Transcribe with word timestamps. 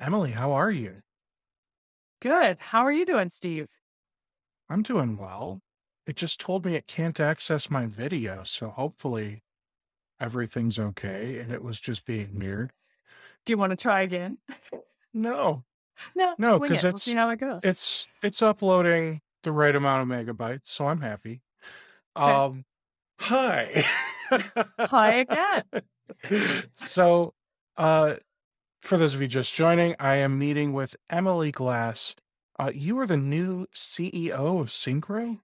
Emily, 0.00 0.30
how 0.30 0.52
are 0.52 0.70
you? 0.70 1.02
Good. 2.22 2.56
How 2.58 2.80
are 2.86 2.92
you 2.92 3.04
doing, 3.04 3.28
Steve? 3.30 3.68
I'm 4.68 4.82
doing 4.82 5.18
well. 5.18 5.60
It 6.06 6.16
just 6.16 6.40
told 6.40 6.64
me 6.64 6.74
it 6.74 6.86
can't 6.86 7.20
access 7.20 7.70
my 7.70 7.86
video, 7.86 8.42
so 8.44 8.70
hopefully 8.70 9.42
everything's 10.18 10.78
okay 10.78 11.38
and 11.38 11.52
it 11.52 11.62
was 11.62 11.78
just 11.78 12.06
being 12.06 12.38
weird. 12.38 12.72
Do 13.44 13.52
you 13.52 13.58
want 13.58 13.70
to 13.70 13.76
try 13.76 14.02
again? 14.02 14.38
No, 15.12 15.64
No, 16.16 16.34
no, 16.38 16.58
because 16.58 16.82
it. 16.84 16.88
We'll 16.92 16.98
see 16.98 17.10
it's 17.12 17.18
how 17.18 17.28
it 17.30 17.40
goes. 17.40 17.60
it's 17.62 18.08
it's 18.22 18.40
uploading 18.40 19.20
the 19.42 19.52
right 19.52 19.74
amount 19.74 20.10
of 20.10 20.16
megabytes, 20.18 20.60
so 20.64 20.86
I'm 20.86 21.00
happy. 21.02 21.42
Okay. 22.16 22.32
Um, 22.32 22.64
hi. 23.18 23.84
Hi 24.78 25.14
again. 25.16 26.68
So, 26.76 27.34
uh, 27.76 28.14
for 28.82 28.96
those 28.98 29.14
of 29.14 29.20
you 29.22 29.28
just 29.28 29.54
joining, 29.54 29.94
I 29.98 30.16
am 30.16 30.38
meeting 30.38 30.72
with 30.72 30.96
Emily 31.08 31.52
Glass. 31.52 32.14
Uh, 32.58 32.70
you 32.74 32.98
are 32.98 33.06
the 33.06 33.16
new 33.16 33.66
CEO 33.74 34.60
of 34.60 34.68
Syncro? 34.68 35.40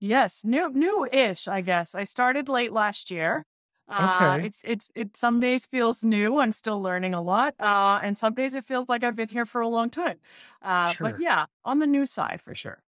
Yes, 0.00 0.44
new 0.44 0.68
new-ish, 0.70 1.46
I 1.46 1.60
guess. 1.60 1.94
I 1.94 2.04
started 2.04 2.48
late 2.48 2.72
last 2.72 3.10
year. 3.10 3.46
Uh, 3.88 4.38
Okay, 4.38 4.46
it's 4.46 4.62
it's 4.64 4.90
it 4.94 5.16
some 5.16 5.38
days 5.40 5.66
feels 5.66 6.04
new. 6.04 6.38
I'm 6.38 6.52
still 6.52 6.80
learning 6.82 7.14
a 7.14 7.22
lot. 7.22 7.54
Uh, 7.60 8.00
and 8.02 8.16
some 8.18 8.34
days 8.34 8.54
it 8.54 8.66
feels 8.66 8.88
like 8.88 9.04
I've 9.04 9.16
been 9.16 9.28
here 9.28 9.46
for 9.46 9.60
a 9.60 9.68
long 9.68 9.90
time. 9.90 10.18
Uh, 10.60 10.94
but 11.00 11.18
yeah, 11.18 11.46
on 11.64 11.78
the 11.78 11.86
new 11.86 12.06
side 12.06 12.40
for 12.40 12.54
sure. 12.54 12.82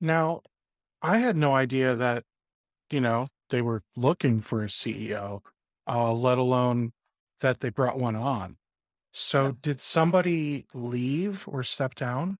Now, 0.00 0.42
I 1.02 1.18
had 1.18 1.36
no 1.36 1.54
idea 1.56 1.96
that, 1.96 2.24
you 2.90 3.00
know, 3.00 3.28
they 3.50 3.62
were 3.62 3.82
looking 3.96 4.40
for 4.40 4.62
a 4.64 4.68
CEO, 4.68 5.42
uh, 5.88 6.12
let 6.12 6.38
alone 6.38 6.92
that 7.40 7.60
they 7.60 7.70
brought 7.70 7.98
one 7.98 8.16
on. 8.16 8.58
Yeah. 9.38 9.50
So, 9.50 9.52
did 9.52 9.80
somebody 9.80 10.66
leave 10.72 11.48
or 11.48 11.64
step 11.64 11.94
down? 11.96 12.38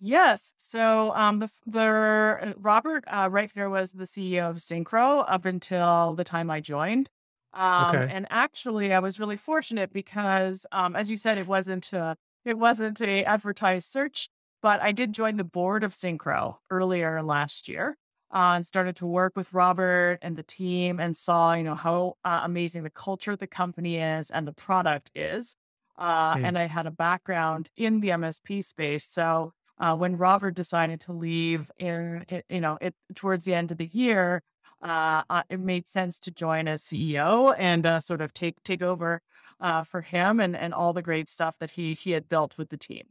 Yes. 0.00 0.52
So 0.56 1.12
um 1.14 1.40
the 1.40 1.50
the 1.66 2.54
Robert 2.56 3.04
uh, 3.08 3.28
right 3.30 3.52
there 3.54 3.68
was 3.70 3.92
the 3.92 4.06
CEO 4.06 4.48
of 4.50 4.56
Syncro 4.56 5.24
up 5.28 5.44
until 5.44 6.14
the 6.14 6.24
time 6.24 6.50
I 6.50 6.60
joined. 6.60 7.10
Um 7.52 8.04
Okay. 8.04 8.08
and 8.08 8.26
actually 8.30 8.92
I 8.92 9.00
was 9.00 9.18
really 9.18 9.36
fortunate 9.36 9.92
because 9.92 10.66
um 10.72 10.94
as 10.94 11.10
you 11.10 11.16
said 11.16 11.38
it 11.38 11.46
wasn't 11.46 11.92
uh 11.92 12.14
it 12.44 12.58
wasn't 12.58 13.00
a 13.00 13.24
advertised 13.24 13.88
search, 13.88 14.28
but 14.62 14.80
I 14.80 14.92
did 14.92 15.12
join 15.12 15.36
the 15.36 15.44
board 15.44 15.82
of 15.82 15.92
Syncro 15.94 16.58
earlier 16.70 17.22
last 17.22 17.68
year. 17.68 17.96
Uh, 18.30 18.54
and 18.56 18.66
started 18.66 18.94
to 18.96 19.06
work 19.06 19.34
with 19.36 19.54
Robert 19.54 20.18
and 20.20 20.36
the 20.36 20.42
team 20.42 21.00
and 21.00 21.16
saw, 21.16 21.54
you 21.54 21.62
know, 21.62 21.74
how 21.74 22.16
uh, 22.24 22.40
amazing 22.44 22.82
the 22.82 22.90
culture 22.90 23.32
of 23.32 23.38
the 23.38 23.46
company 23.46 23.96
is 23.96 24.30
and 24.30 24.46
the 24.46 24.52
product 24.52 25.10
is. 25.14 25.56
Uh, 25.96 26.36
Hey, 26.36 26.44
and 26.44 26.58
I 26.58 26.66
had 26.66 26.86
a 26.86 26.90
background 26.90 27.70
in 27.76 28.00
the 28.00 28.10
MSP 28.10 28.62
space. 28.62 29.08
So, 29.08 29.52
uh, 29.78 29.96
when 29.96 30.16
Robert 30.18 30.54
decided 30.54 31.00
to 31.02 31.12
leave 31.12 31.70
in, 31.78 32.24
it, 32.28 32.44
you 32.48 32.60
know, 32.60 32.78
it 32.80 32.94
towards 33.14 33.44
the 33.44 33.54
end 33.54 33.72
of 33.72 33.78
the 33.78 33.86
year, 33.86 34.42
uh, 34.82 35.22
uh, 35.30 35.42
it 35.48 35.60
made 35.60 35.88
sense 35.88 36.18
to 36.20 36.30
join 36.30 36.68
as 36.68 36.82
CEO 36.82 37.54
and 37.58 37.86
uh, 37.86 38.00
sort 38.00 38.20
of 38.20 38.32
take 38.34 38.62
take 38.62 38.82
over 38.82 39.22
uh, 39.60 39.82
for 39.84 40.02
him 40.02 40.38
and 40.40 40.56
and 40.56 40.74
all 40.74 40.92
the 40.92 41.02
great 41.02 41.28
stuff 41.28 41.56
that 41.58 41.70
he 41.72 41.94
he 41.94 42.12
had 42.12 42.28
built 42.28 42.58
with 42.58 42.68
the 42.70 42.76
team. 42.76 43.04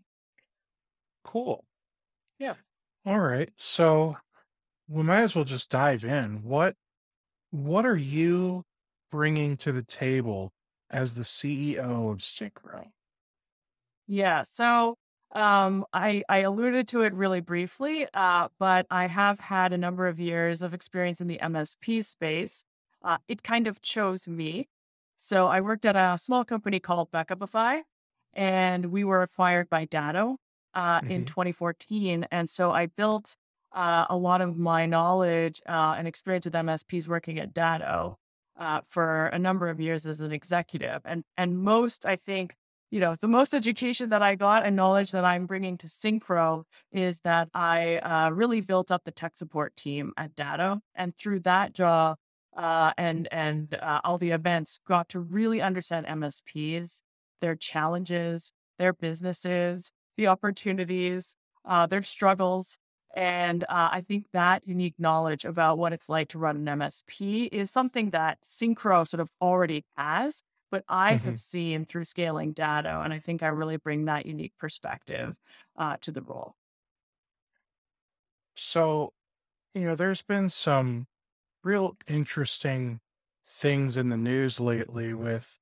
cool. 1.23 1.65
Yeah. 2.39 2.55
All 3.05 3.19
right. 3.19 3.49
So, 3.57 4.17
we 4.88 5.03
might 5.03 5.21
as 5.21 5.35
well 5.35 5.45
just 5.45 5.69
dive 5.69 6.03
in. 6.05 6.43
What 6.43 6.75
what 7.52 7.85
are 7.85 7.97
you 7.97 8.63
bringing 9.11 9.57
to 9.57 9.71
the 9.73 9.83
table 9.83 10.52
as 10.89 11.16
the 11.16 11.25
CEO 11.25 12.11
of 12.11 12.20
Syncro? 12.20 12.92
Yeah. 14.08 14.43
So 14.43 14.95
um, 15.31 15.86
I 15.93 16.23
I 16.30 16.39
alluded 16.39 16.87
to 16.89 17.02
it 17.02 17.14
really 17.14 17.42
briefly, 17.42 18.08
uh, 18.14 18.49
but 18.59 18.87
I 18.89 19.08
have 19.08 19.39
had 19.39 19.73
a 19.73 19.77
number 19.77 20.08
of 20.08 20.20
years 20.20 20.61
of 20.61 20.73
experience 20.73 21.21
in 21.21 21.27
the 21.27 21.39
MSP 21.42 22.02
space. 22.02 22.64
Uh, 23.04 23.17
it 23.27 23.43
kind 23.43 23.67
of 23.67 23.81
chose 23.81 24.27
me. 24.27 24.67
So 25.17 25.48
I 25.48 25.61
worked 25.61 25.86
at 25.86 25.95
a 25.95 26.17
small 26.17 26.45
company 26.45 26.80
called 26.80 27.11
Backupify, 27.11 27.81
and 28.33 28.87
we 28.87 29.04
were 29.04 29.21
acquired 29.23 29.69
by 29.69 29.86
Datto 29.86 30.37
uh, 30.73 31.02
in 31.08 31.25
hmm 31.25 31.25
2014. 31.25 32.25
And 32.31 32.49
so 32.49 32.71
I 32.71 32.86
built 32.87 33.36
uh, 33.77 34.08
a 34.10 34.17
lot 34.17 34.42
of 34.42 34.58
my 34.58 34.88
knowledge 34.88 35.61
uh, 35.70 35.93
and 35.98 36.08
experience 36.08 36.45
with 36.45 36.55
MSPs 36.55 37.08
working 37.08 37.38
at 37.38 37.54
Datto 37.54 38.17
uh, 38.60 38.82
for 38.89 39.27
a 39.27 39.38
number 39.38 39.70
of 39.70 39.80
years 39.80 40.08
as 40.08 40.21
an 40.21 40.32
executive. 40.32 41.02
And 41.05 41.23
and 41.38 41.60
most, 41.60 42.04
I 42.04 42.16
think, 42.16 42.55
you 42.89 42.99
know, 42.99 43.16
the 43.21 43.27
most 43.27 43.54
education 43.54 44.10
that 44.10 44.23
I 44.23 44.33
got 44.33 44.66
and 44.66 44.76
knowledge 44.76 45.11
that 45.11 45.23
I'm 45.23 45.45
bringing 45.45 45.77
to 45.77 45.87
Syncro 45.87 46.64
is 46.92 47.20
that 47.20 47.49
I 47.54 47.98
uh, 47.98 48.32
really 48.32 48.61
built 48.61 48.92
up 48.92 49.04
the 49.04 49.11
tech 49.11 49.37
support 49.37 49.77
team 49.77 50.11
at 50.17 50.36
Datto, 50.36 50.80
and 50.95 51.16
through 51.16 51.42
that 51.42 51.73
job 51.73 52.17
uh, 52.55 52.93
and 52.98 53.27
and 53.32 53.76
uh, 53.80 54.02
all 54.04 54.17
the 54.17 54.32
events, 54.32 54.80
got 54.87 55.08
to 55.10 55.20
really 55.20 55.61
understand 55.61 56.08
MSPs, 56.08 57.04
their 57.42 57.55
challenges, 57.55 58.52
their 58.80 58.93
businesses, 58.93 59.92
the 60.17 60.26
opportunities, 60.26 61.36
uh, 61.64 61.86
their 61.86 62.02
struggles. 62.02 62.80
And 63.17 63.64
uh, 63.66 63.89
I 63.92 64.02
think 64.02 64.28
that 64.33 64.67
unique 64.67 64.95
knowledge 65.00 65.44
about 65.44 65.80
what 65.80 65.92
it's 65.94 66.08
like 66.08 66.30
to 66.30 66.38
run 66.39 66.58
an 66.58 66.67
MSP 66.67 67.45
is 67.45 67.72
something 67.72 68.11
that 68.11 68.42
Syncro 68.44 69.08
sort 69.08 69.22
of 69.22 69.32
already 69.42 69.86
has, 69.98 70.44
but 70.72 70.86
I 70.88 71.16
hmm 71.16 71.17
have 71.17 71.39
seen 71.39 71.86
through 71.86 72.05
scaling 72.05 72.54
Datto. 72.54 73.02
And 73.02 73.14
I 73.14 73.20
think 73.20 73.42
I 73.44 73.48
really 73.48 73.78
bring 73.78 74.05
that 74.05 74.28
unique 74.28 74.54
perspective 74.60 75.39
uh, 75.78 75.98
to 76.02 76.11
the 76.11 76.22
role. 76.22 76.55
So, 78.55 79.14
you 79.73 79.84
know, 79.84 79.95
there's 79.95 80.22
been 80.23 80.49
some 80.49 81.08
real 81.64 81.98
interesting 82.08 83.02
things 83.48 83.98
in 83.98 84.10
the 84.10 84.17
news 84.17 84.60
lately 84.60 85.14
with 85.14 85.60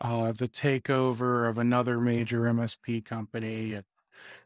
uh, 0.00 0.32
the 0.32 0.48
takeover 0.48 1.48
of 1.48 1.58
another 1.58 2.00
major 2.00 2.46
MSP 2.46 3.02
company, 3.02 3.82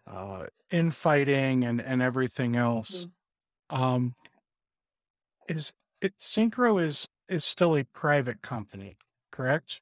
uh, 0.06 0.46
infighting 0.70 1.64
and 1.64 1.80
and 1.80 2.02
everything 2.02 2.56
else. 2.56 3.06
Mhm. 3.06 3.12
Um, 3.70 4.16
is 5.48 5.72
it 6.00 6.18
Syncro 6.18 6.82
is 6.82 7.08
is 7.28 7.44
still 7.44 7.76
a 7.76 7.84
private 7.84 8.42
company, 8.42 8.96
correct? 9.30 9.80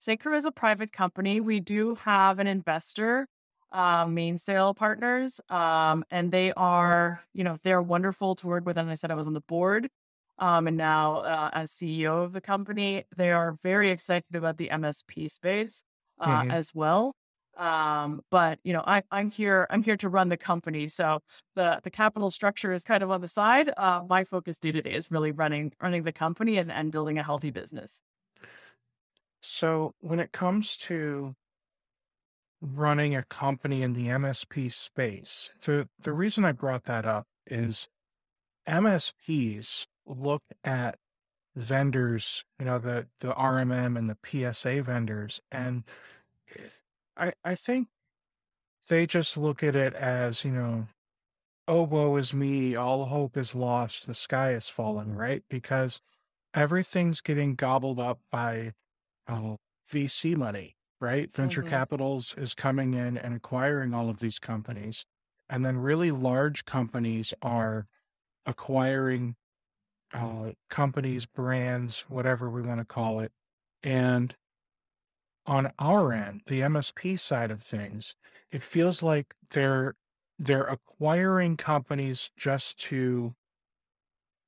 Syncro 0.00 0.34
is 0.36 0.44
a 0.44 0.52
private 0.52 0.92
company. 0.92 1.40
We 1.40 1.60
do 1.60 1.94
have 1.96 2.38
an 2.38 2.46
investor, 2.46 3.26
uh, 3.72 4.06
Mainsail 4.06 4.74
Partners, 4.74 5.40
um, 5.48 6.04
and 6.10 6.30
they 6.32 6.52
are, 6.52 7.22
you 7.32 7.44
know, 7.44 7.58
they're 7.62 7.82
wonderful 7.82 8.34
to 8.36 8.46
work 8.46 8.64
with. 8.64 8.78
And 8.78 8.90
I 8.90 8.94
said 8.94 9.10
I 9.10 9.14
was 9.14 9.26
on 9.26 9.32
the 9.32 9.40
board, 9.42 9.88
um, 10.38 10.66
and 10.68 10.76
now 10.76 11.16
uh, 11.20 11.50
as 11.52 11.72
CEO 11.72 12.22
of 12.22 12.32
the 12.32 12.40
company, 12.40 13.04
they 13.16 13.32
are 13.32 13.58
very 13.62 13.90
excited 13.90 14.34
about 14.34 14.56
the 14.56 14.70
MSP 14.70 15.28
space 15.28 15.82
uh, 16.20 16.44
hmm 16.44 16.48
as 16.48 16.74
well. 16.74 17.14
Um, 17.58 18.22
but 18.30 18.60
you 18.62 18.72
know, 18.72 18.84
I, 18.86 19.02
I'm 19.10 19.30
here. 19.32 19.66
I'm 19.68 19.82
here 19.82 19.96
to 19.98 20.08
run 20.08 20.28
the 20.28 20.36
company, 20.36 20.86
so 20.86 21.20
the 21.56 21.80
the 21.82 21.90
capital 21.90 22.30
structure 22.30 22.72
is 22.72 22.84
kind 22.84 23.02
of 23.02 23.10
on 23.10 23.20
the 23.20 23.28
side. 23.28 23.70
Uh, 23.76 24.02
my 24.08 24.22
focus 24.22 24.60
day 24.60 24.70
to 24.70 24.80
day 24.80 24.92
is 24.92 25.10
really 25.10 25.32
running 25.32 25.72
running 25.82 26.04
the 26.04 26.12
company 26.12 26.56
and, 26.56 26.70
and 26.70 26.92
building 26.92 27.18
a 27.18 27.22
healthy 27.24 27.50
business. 27.50 28.00
So, 29.40 29.94
when 30.00 30.20
it 30.20 30.30
comes 30.30 30.76
to 30.78 31.34
running 32.60 33.16
a 33.16 33.24
company 33.24 33.82
in 33.82 33.92
the 33.92 34.06
MSP 34.06 34.72
space, 34.72 35.50
the 35.64 35.88
the 36.00 36.12
reason 36.12 36.44
I 36.44 36.52
brought 36.52 36.84
that 36.84 37.04
up 37.04 37.26
is 37.44 37.88
MSPs 38.68 39.88
look 40.06 40.42
at 40.62 40.96
vendors, 41.56 42.44
you 42.60 42.66
know, 42.66 42.78
the 42.78 43.08
the 43.18 43.32
RMM 43.32 43.98
and 43.98 44.08
the 44.08 44.18
PSA 44.24 44.82
vendors, 44.82 45.40
and 45.50 45.82
I 47.18 47.32
I 47.44 47.54
think 47.54 47.88
they 48.88 49.06
just 49.06 49.36
look 49.36 49.62
at 49.62 49.76
it 49.76 49.94
as, 49.94 50.44
you 50.44 50.50
know, 50.52 50.88
oh 51.68 51.84
woe 51.84 52.16
is 52.16 52.34
me, 52.34 52.76
all 52.76 53.06
hope 53.06 53.36
is 53.36 53.54
lost, 53.54 54.06
the 54.06 54.14
sky 54.14 54.52
is 54.52 54.68
falling, 54.68 55.14
right? 55.14 55.44
Because 55.50 56.00
everything's 56.54 57.20
getting 57.22 57.54
gobbled 57.56 58.00
up 58.00 58.20
by 58.32 58.74
uh, 59.28 59.56
VC 59.86 60.36
money, 60.36 60.76
right? 61.00 61.32
Venture 61.32 61.62
hmm 61.62 61.64
capitals 61.64 62.34
is 62.38 62.54
coming 62.54 62.94
in 62.94 63.18
and 63.18 63.34
acquiring 63.34 63.94
all 63.94 64.10
of 64.10 64.20
these 64.20 64.38
companies, 64.38 65.06
and 65.50 65.64
then 65.64 65.78
really 65.78 66.12
large 66.12 66.64
companies 66.66 67.34
are 67.42 67.86
acquiring 68.46 69.36
uh, 70.12 70.52
companies, 70.70 71.26
brands, 71.26 72.02
whatever 72.08 72.48
we 72.50 72.62
want 72.62 72.80
to 72.80 72.84
call 72.84 73.20
it. 73.20 73.32
And 73.82 74.34
on 75.48 75.72
our 75.80 76.12
end, 76.12 76.42
the 76.46 76.62
MSP 76.62 77.16
side 77.16 77.50
of 77.50 77.62
things, 77.62 78.14
it 78.52 78.62
feels 78.62 79.02
like 79.02 79.34
they're 79.50 79.96
they're 80.38 80.66
acquiring 80.66 81.56
companies 81.56 82.30
just 82.36 82.78
to 82.80 83.34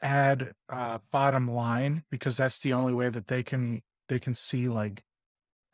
add 0.02 0.54
uh, 0.68 0.98
bottom 1.10 1.50
line 1.50 2.04
because 2.10 2.36
that's 2.36 2.58
the 2.60 2.72
only 2.72 2.94
way 2.94 3.08
that 3.08 3.26
they 3.26 3.42
can 3.42 3.82
they 4.08 4.18
can 4.18 4.34
see 4.34 4.68
like 4.68 5.04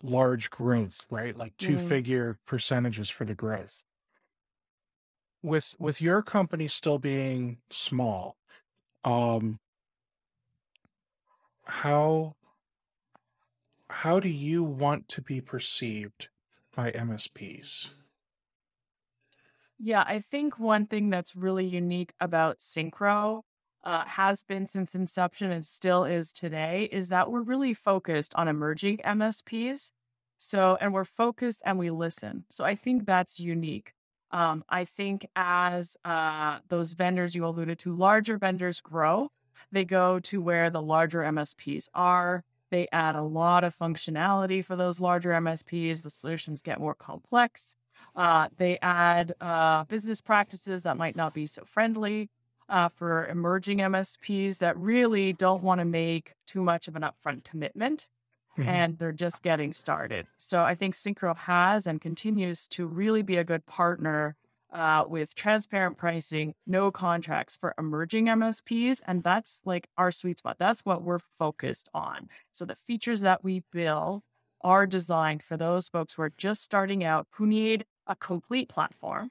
large 0.03 0.51
growth, 0.51 1.07
right? 1.11 1.37
Like 1.37 1.57
two 1.59 1.77
Mm. 1.77 1.89
figure 1.89 2.39
percentages 2.47 3.11
for 3.11 3.25
the 3.25 3.35
growth. 3.35 3.85
With 5.43 5.75
with 5.79 6.03
your 6.03 6.23
company 6.23 6.69
still 6.69 6.99
being 6.99 7.63
small, 7.71 8.37
um, 9.05 9.61
how 11.67 12.37
how 14.03 14.21
do 14.21 14.29
you 14.29 14.63
want 14.63 15.09
to 15.09 15.23
be 15.23 15.41
perceived 15.41 16.29
by 16.75 16.91
MSPs? 16.91 17.89
Yeah, 19.79 20.05
I 20.07 20.19
think 20.19 20.59
one 20.59 20.87
thing 20.87 21.09
that's 21.09 21.35
really 21.35 21.65
unique 21.65 22.13
about 22.21 22.59
Syncro 22.59 23.41
uh, 23.85 24.05
has 24.05 24.43
been 24.43 24.67
since 24.67 24.95
inception 24.95 25.51
and 25.51 25.65
still 25.65 26.05
is 26.05 26.31
today 26.31 26.91
is 26.93 27.09
that 27.09 27.31
we're 27.31 27.41
really 27.41 27.73
focused 27.73 28.35
on 28.35 28.49
emerging 28.49 28.99
MSPs. 28.99 29.93
So, 30.37 30.77
and 30.79 30.93
we're 30.93 31.05
focused 31.05 31.63
and 31.65 31.79
we 31.79 31.89
listen. 31.89 32.45
So 32.51 32.67
I 32.67 32.75
think 32.75 33.07
that's 33.07 33.41
unique. 33.41 33.95
Um, 34.31 34.63
I 34.69 34.85
think 34.85 35.27
as 35.35 35.97
uh, 36.05 36.59
those 36.69 36.93
vendors 36.93 37.35
you 37.35 37.47
alluded 37.47 37.79
to, 37.79 37.97
larger 37.97 38.37
vendors 38.37 38.79
grow, 38.81 39.31
they 39.73 39.87
go 39.87 40.21
to 40.21 40.43
where 40.43 40.69
the 40.69 40.83
larger 40.83 41.21
MSPs 41.21 41.89
are. 41.95 42.45
They 42.71 42.89
add 42.93 43.15
a 43.15 43.23
lot 43.23 43.65
of 43.65 43.77
functionality 43.77 44.65
for 44.65 44.77
those 44.77 45.01
larger 45.01 45.31
MSPs. 45.31 46.03
The 46.03 46.11
solutions 46.11 46.63
get 46.63 46.81
more 46.81 46.95
complex. 46.95 47.77
Uh, 48.15 48.49
they 48.57 48.79
add 48.83 49.35
uh, 49.41 49.85
business 49.85 50.21
practices 50.21 50.83
that 50.83 50.97
might 50.97 51.17
not 51.17 51.35
be 51.35 51.47
so 51.47 51.65
friendly 51.65 52.29
uh, 52.69 52.89
for 52.89 53.27
emerging 53.27 53.79
MSPs 53.79 54.59
that 54.59 54.77
really 54.77 55.33
don't 55.33 55.63
want 55.63 55.81
to 55.81 55.85
make 55.85 56.35
too 56.47 56.63
much 56.63 56.89
of 56.89 56.97
an 56.97 57.03
upfront 57.03 57.45
commitment 57.45 58.09
Mhm. 58.59 58.67
and 58.67 58.99
they're 58.99 59.13
just 59.13 59.43
getting 59.43 59.75
started. 59.75 60.27
So 60.39 60.63
I 60.63 60.75
think 60.75 60.95
Syncro 60.95 61.37
has 61.37 61.87
and 61.87 62.01
continues 62.01 62.67
to 62.69 62.87
really 62.87 63.21
be 63.21 63.37
a 63.37 63.45
good 63.45 63.67
partner 63.67 64.35
uh, 64.77 65.05
with 65.09 65.35
transparent 65.35 65.97
pricing, 65.97 66.55
no 66.67 66.91
contracts 66.91 67.57
for 67.57 67.75
emerging 67.79 68.27
MSPs. 68.27 69.01
And 69.07 69.25
that's 69.25 69.63
like 69.65 69.89
our 69.97 70.11
sweet 70.11 70.39
spot. 70.39 70.57
That's 70.59 70.85
what 70.85 71.03
we're 71.03 71.21
focused 71.39 71.89
on. 71.95 72.29
So 72.53 72.67
the 72.67 72.75
features 72.75 73.23
that 73.23 73.43
we 73.43 73.63
build 73.73 74.23
are 74.61 74.87
designed 74.87 75.43
for 75.43 75.57
those 75.57 75.89
folks 75.89 76.13
who 76.13 76.23
are 76.23 76.33
just 76.37 76.63
starting 76.63 77.03
out 77.03 77.27
who 77.33 77.47
need 77.47 77.87
a 78.07 78.15
complete 78.15 78.69
platform, 78.69 79.31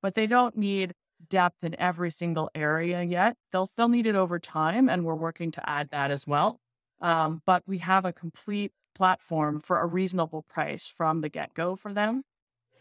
but 0.00 0.14
they 0.14 0.26
don't 0.26 0.56
need 0.56 0.94
depth 1.28 1.64
in 1.64 1.78
every 1.78 2.10
single 2.10 2.50
area 2.54 3.02
yet. 3.02 3.36
They'll 3.52 3.70
they'll 3.76 3.88
need 3.88 4.06
it 4.06 4.14
over 4.14 4.38
time, 4.38 4.88
and 4.88 5.04
we're 5.04 5.14
working 5.14 5.50
to 5.52 5.68
add 5.68 5.90
that 5.90 6.10
as 6.10 6.26
well. 6.26 6.60
Um, 7.02 7.42
but 7.44 7.62
we 7.66 7.78
have 7.78 8.06
a 8.06 8.12
complete 8.12 8.72
platform 8.94 9.60
for 9.60 9.80
a 9.80 9.86
reasonable 9.86 10.42
price 10.48 10.88
from 10.88 11.20
the 11.20 11.28
get 11.28 11.52
go 11.54 11.76
for 11.76 11.92
them. 11.92 12.22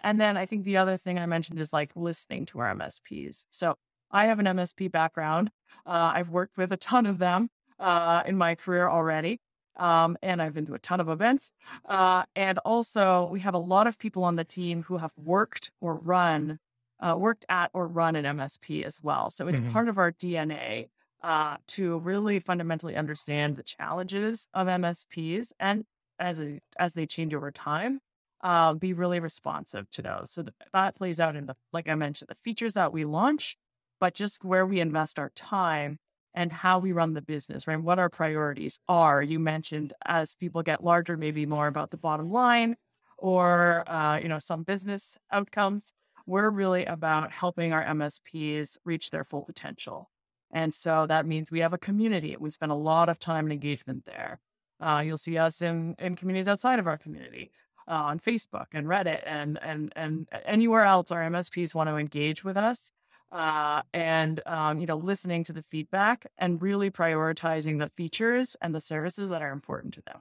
And 0.02 0.20
then 0.20 0.38
I 0.38 0.46
think 0.46 0.64
the 0.64 0.78
other 0.78 0.98
thing 0.98 1.20
I 1.20 1.26
mentioned 1.26 1.60
is 1.60 1.74
like 1.74 1.96
listening 1.96 2.46
to 2.48 2.60
our 2.60 2.68
MSPs. 2.70 3.46
So 3.52 3.76
I 4.12 4.28
have 4.28 4.40
an 4.40 4.48
MSP 4.48 4.88
background. 4.88 5.52
Uh, 5.86 6.12
I've 6.16 6.30
worked 6.30 6.58
with 6.58 6.72
a 6.72 6.78
ton 6.78 7.06
of 7.06 7.18
them 7.20 7.50
uh, 7.80 8.24
in 8.26 8.38
my 8.38 8.56
career 8.56 8.88
already. 8.90 9.40
Um, 9.76 10.18
and 10.24 10.42
I've 10.42 10.54
been 10.56 10.66
to 10.68 10.74
a 10.74 10.80
ton 10.80 11.00
of 11.00 11.08
events. 11.10 11.52
Uh, 11.86 12.24
and 12.36 12.58
also, 12.60 13.30
we 13.32 13.40
have 13.42 13.54
a 13.54 13.60
lot 13.60 13.86
of 13.86 14.00
people 14.00 14.24
on 14.24 14.36
the 14.36 14.44
team 14.44 14.82
who 14.84 14.98
have 14.98 15.12
worked 15.18 15.70
or 15.82 15.94
run, 15.96 16.60
uh, 17.00 17.16
worked 17.18 17.46
at 17.50 17.70
or 17.74 17.88
run 17.88 18.16
an 18.16 18.26
MSP 18.26 18.84
as 18.84 19.00
well. 19.04 19.30
So 19.30 19.48
it's 19.48 19.60
Mhm. 19.60 19.72
part 19.72 19.88
of 19.88 19.98
our 20.00 20.12
DNA 20.12 20.90
uh, 21.22 21.58
to 21.68 22.00
really 22.00 22.40
fundamentally 22.40 22.96
understand 22.96 23.56
the 23.56 23.64
challenges 23.64 24.48
of 24.54 24.68
MSPs 24.68 25.54
and 25.60 25.86
as 26.20 26.40
as 26.80 26.94
they 26.94 27.06
change 27.06 27.34
over 27.36 27.52
time, 27.52 28.00
uh, 28.42 28.74
be 28.74 28.94
really 28.94 29.20
responsive 29.20 29.90
to 29.92 30.02
those. 30.02 30.32
So 30.32 30.46
that, 30.74 30.96
plays 30.96 31.20
out 31.20 31.36
in 31.36 31.46
the, 31.46 31.56
like 31.74 31.90
I 31.90 31.96
mentioned, 31.96 32.30
the 32.30 32.36
features 32.36 32.74
that 32.76 32.94
we 32.94 33.06
launch, 33.06 33.58
but 34.00 34.14
just 34.14 34.44
where 34.44 34.66
we 34.66 34.80
invest 34.80 35.20
our 35.20 35.32
time 35.36 36.00
and 36.34 36.52
how 36.52 36.78
we 36.78 36.92
run 36.92 37.14
the 37.14 37.22
business, 37.22 37.68
right? 37.68 37.82
What 37.82 38.00
our 38.00 38.10
priorities 38.10 38.80
are. 38.88 39.24
You 39.24 39.40
mentioned 39.40 39.94
as 40.06 40.36
people 40.36 40.62
get 40.62 40.84
larger, 40.84 41.18
maybe 41.18 41.46
more 41.46 41.68
about 41.68 41.90
the 41.90 41.98
bottom 41.98 42.32
line 42.32 42.76
or, 43.18 43.90
uh, 43.90 44.20
you 44.20 44.28
know, 44.28 44.38
some 44.40 44.64
business 44.64 45.18
outcomes. 45.32 45.94
We're 46.28 46.50
really 46.50 46.86
about 46.86 47.32
helping 47.32 47.74
our 47.74 47.84
MSPs 47.84 48.78
reach 48.86 49.10
their 49.10 49.24
full 49.24 49.44
potential. 49.44 50.12
And 50.52 50.74
so 50.74 51.06
that 51.08 51.26
means 51.26 51.50
we 51.50 51.62
have 51.62 51.74
a 51.74 51.78
community. 51.78 52.36
We 52.40 52.50
spend 52.50 52.72
a 52.72 52.76
lot 52.76 53.10
of 53.10 53.18
time 53.18 53.46
and 53.46 53.54
engagement 53.54 54.06
there. 54.06 54.40
Uh, 54.80 55.02
you'll 55.04 55.18
see 55.18 55.38
us 55.38 55.62
in, 55.62 55.96
in 55.98 56.16
communities 56.16 56.48
outside 56.48 56.80
of 56.80 56.88
our 56.88 56.98
community, 56.98 57.52
uh, 57.88 57.94
on 57.94 58.20
Facebook 58.20 58.68
and 58.74 58.88
Reddit 58.88 59.22
and, 59.26 59.60
and, 59.62 59.94
and 59.96 60.28
anywhere 60.46 60.84
else 60.84 61.12
our 61.12 61.22
MSPs 61.22 61.74
want 61.74 61.90
to 61.90 61.96
engage 61.98 62.44
with 62.44 62.58
us 62.58 62.92
uh, 63.32 63.82
and 63.94 64.42
um, 64.46 64.80
you 64.80 64.86
know 64.86 64.98
listening 64.98 65.44
to 65.46 65.54
the 65.54 65.64
feedback 65.64 66.26
and 66.38 66.62
really 66.62 66.90
prioritizing 66.90 67.80
the 67.80 67.90
features 67.90 68.56
and 68.62 68.74
the 68.74 68.82
services 68.82 69.30
that 69.30 69.42
are 69.42 69.52
important 69.52 69.94
to 69.94 70.02
them 70.02 70.20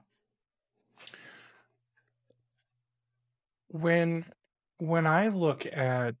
When 3.69 4.25
when 4.79 5.07
I 5.07 5.27
look 5.27 5.65
at 5.65 6.15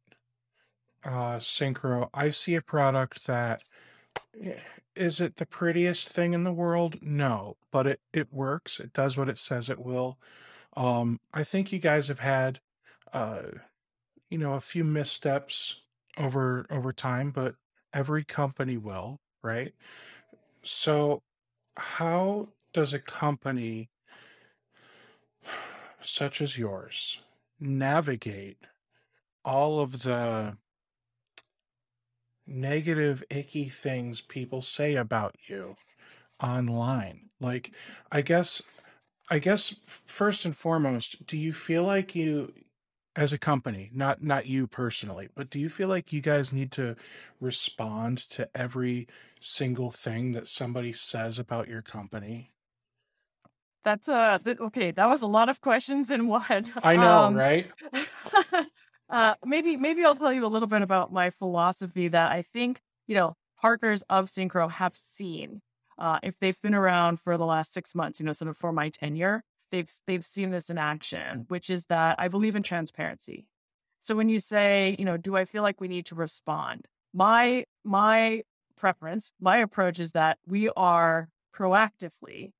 uh, 1.03 1.37
Syncro, 1.39 2.09
I 2.13 2.29
see 2.29 2.55
a 2.55 2.61
product 2.61 3.27
that 3.27 3.63
eh, 4.41 4.55
it 4.95 5.35
the 5.37 5.45
prettiest 5.45 6.09
thing 6.09 6.33
in 6.33 6.43
the 6.43 6.53
world? 6.53 6.97
No, 7.01 7.55
but 7.71 7.87
it 7.87 8.01
it 8.13 8.33
works. 8.33 8.79
It 8.79 8.93
does 8.93 9.17
what 9.17 9.29
it 9.29 9.39
says 9.39 9.69
it 9.69 9.79
will. 9.79 10.17
Um, 10.77 11.19
I 11.33 11.43
think 11.43 11.73
you 11.73 11.79
guys 11.79 12.07
have 12.07 12.19
had, 12.19 12.59
uh, 13.11 13.41
you 14.29 14.37
know, 14.37 14.53
a 14.53 14.59
few 14.59 14.83
missteps 14.83 15.81
over 16.19 16.67
over 16.69 16.93
time, 16.93 17.31
but 17.31 17.55
every 17.93 18.23
company 18.23 18.77
will, 18.77 19.19
right? 19.41 19.73
So, 20.61 21.23
how 21.75 22.49
does 22.73 22.93
a 22.93 22.99
company 22.99 23.89
such 25.99 26.41
as 26.41 26.59
yours 26.59 27.21
navigate 27.59 28.59
all 29.43 29.79
of 29.79 30.03
the 30.03 30.57
negative, 32.45 33.23
icky 33.31 33.67
things 33.67 34.21
people 34.21 34.61
say 34.61 34.93
about 34.95 35.35
you 35.47 35.75
online? 36.39 37.29
Like, 37.39 37.71
I 38.11 38.21
guess, 38.21 38.61
I 39.29 39.39
guess 39.39 39.75
first 39.85 40.45
and 40.45 40.55
foremost, 40.55 41.25
do 41.27 41.37
you 41.37 41.53
feel 41.53 41.83
like 41.83 42.15
you, 42.15 42.53
as 43.15 43.33
a 43.33 43.37
company, 43.37 43.89
not 43.93 44.21
not 44.21 44.45
you 44.45 44.67
personally, 44.67 45.27
but 45.35 45.49
do 45.49 45.59
you 45.59 45.69
feel 45.69 45.89
like 45.89 46.13
you 46.13 46.21
guys 46.21 46.53
need 46.53 46.71
to 46.73 46.95
respond 47.41 48.19
to 48.29 48.49
every 48.55 49.07
single 49.39 49.91
thing 49.91 50.31
that 50.33 50.47
somebody 50.47 50.93
says 50.93 51.39
about 51.39 51.67
your 51.67 51.81
company? 51.81 52.53
that's 53.83 54.09
uh 54.09 54.37
th- 54.43 54.59
okay 54.59 54.91
that 54.91 55.07
was 55.07 55.21
a 55.21 55.27
lot 55.27 55.47
of 55.47 55.61
questions 55.61 56.11
in 56.11 56.27
one 56.39 56.73
I 56.83 56.97
know, 56.97 57.23
um, 57.23 57.35
right? 57.35 57.71
uh, 59.09 59.35
maybe 59.45 59.77
maybe 59.77 60.03
I'll 60.03 60.15
tell 60.15 60.33
you 60.33 60.45
a 60.45 60.47
little 60.47 60.67
bit 60.67 60.81
about 60.81 61.13
my 61.13 61.29
philosophy 61.29 62.09
that 62.09 62.31
I 62.31 62.41
think 62.41 62.81
you 63.07 63.15
know 63.15 63.35
partners 63.61 64.03
of 64.09 64.25
Syncro 64.25 64.69
have 64.69 64.95
seen 64.95 65.61
uh, 65.97 66.19
if 66.23 66.39
they've 66.39 66.61
been 66.61 66.75
around 66.75 67.19
for 67.19 67.37
the 67.37 67.45
last 67.45 67.73
six 67.73 67.95
months, 67.95 68.19
you 68.19 68.25
know, 68.25 68.33
sort 68.33 68.49
of 68.49 68.57
for 68.57 68.71
my 68.71 68.89
tenure, 68.89 69.43
they've 69.71 69.89
they've 70.05 70.25
seen 70.25 70.51
this 70.51 70.69
in 70.69 70.77
action, 70.77 71.45
which 71.47 71.69
is 71.69 71.85
that 71.85 72.15
I 72.19 72.27
believe 72.27 72.55
in 72.55 72.63
transparency. 72.63 73.45
So 73.99 74.15
when 74.15 74.29
you 74.29 74.39
say, 74.39 74.95
you 74.99 75.05
know, 75.05 75.17
do 75.17 75.35
I 75.35 75.45
feel 75.45 75.63
like 75.63 75.81
we 75.81 75.87
need 75.87 76.05
to 76.07 76.15
respond? 76.15 76.87
My 77.13 77.65
my 77.83 78.43
preference, 78.75 79.31
my 79.39 79.57
approach 79.57 79.99
is 79.99 80.11
that 80.11 80.37
we 80.45 80.69
are 80.69 81.29
proactively 81.55 82.51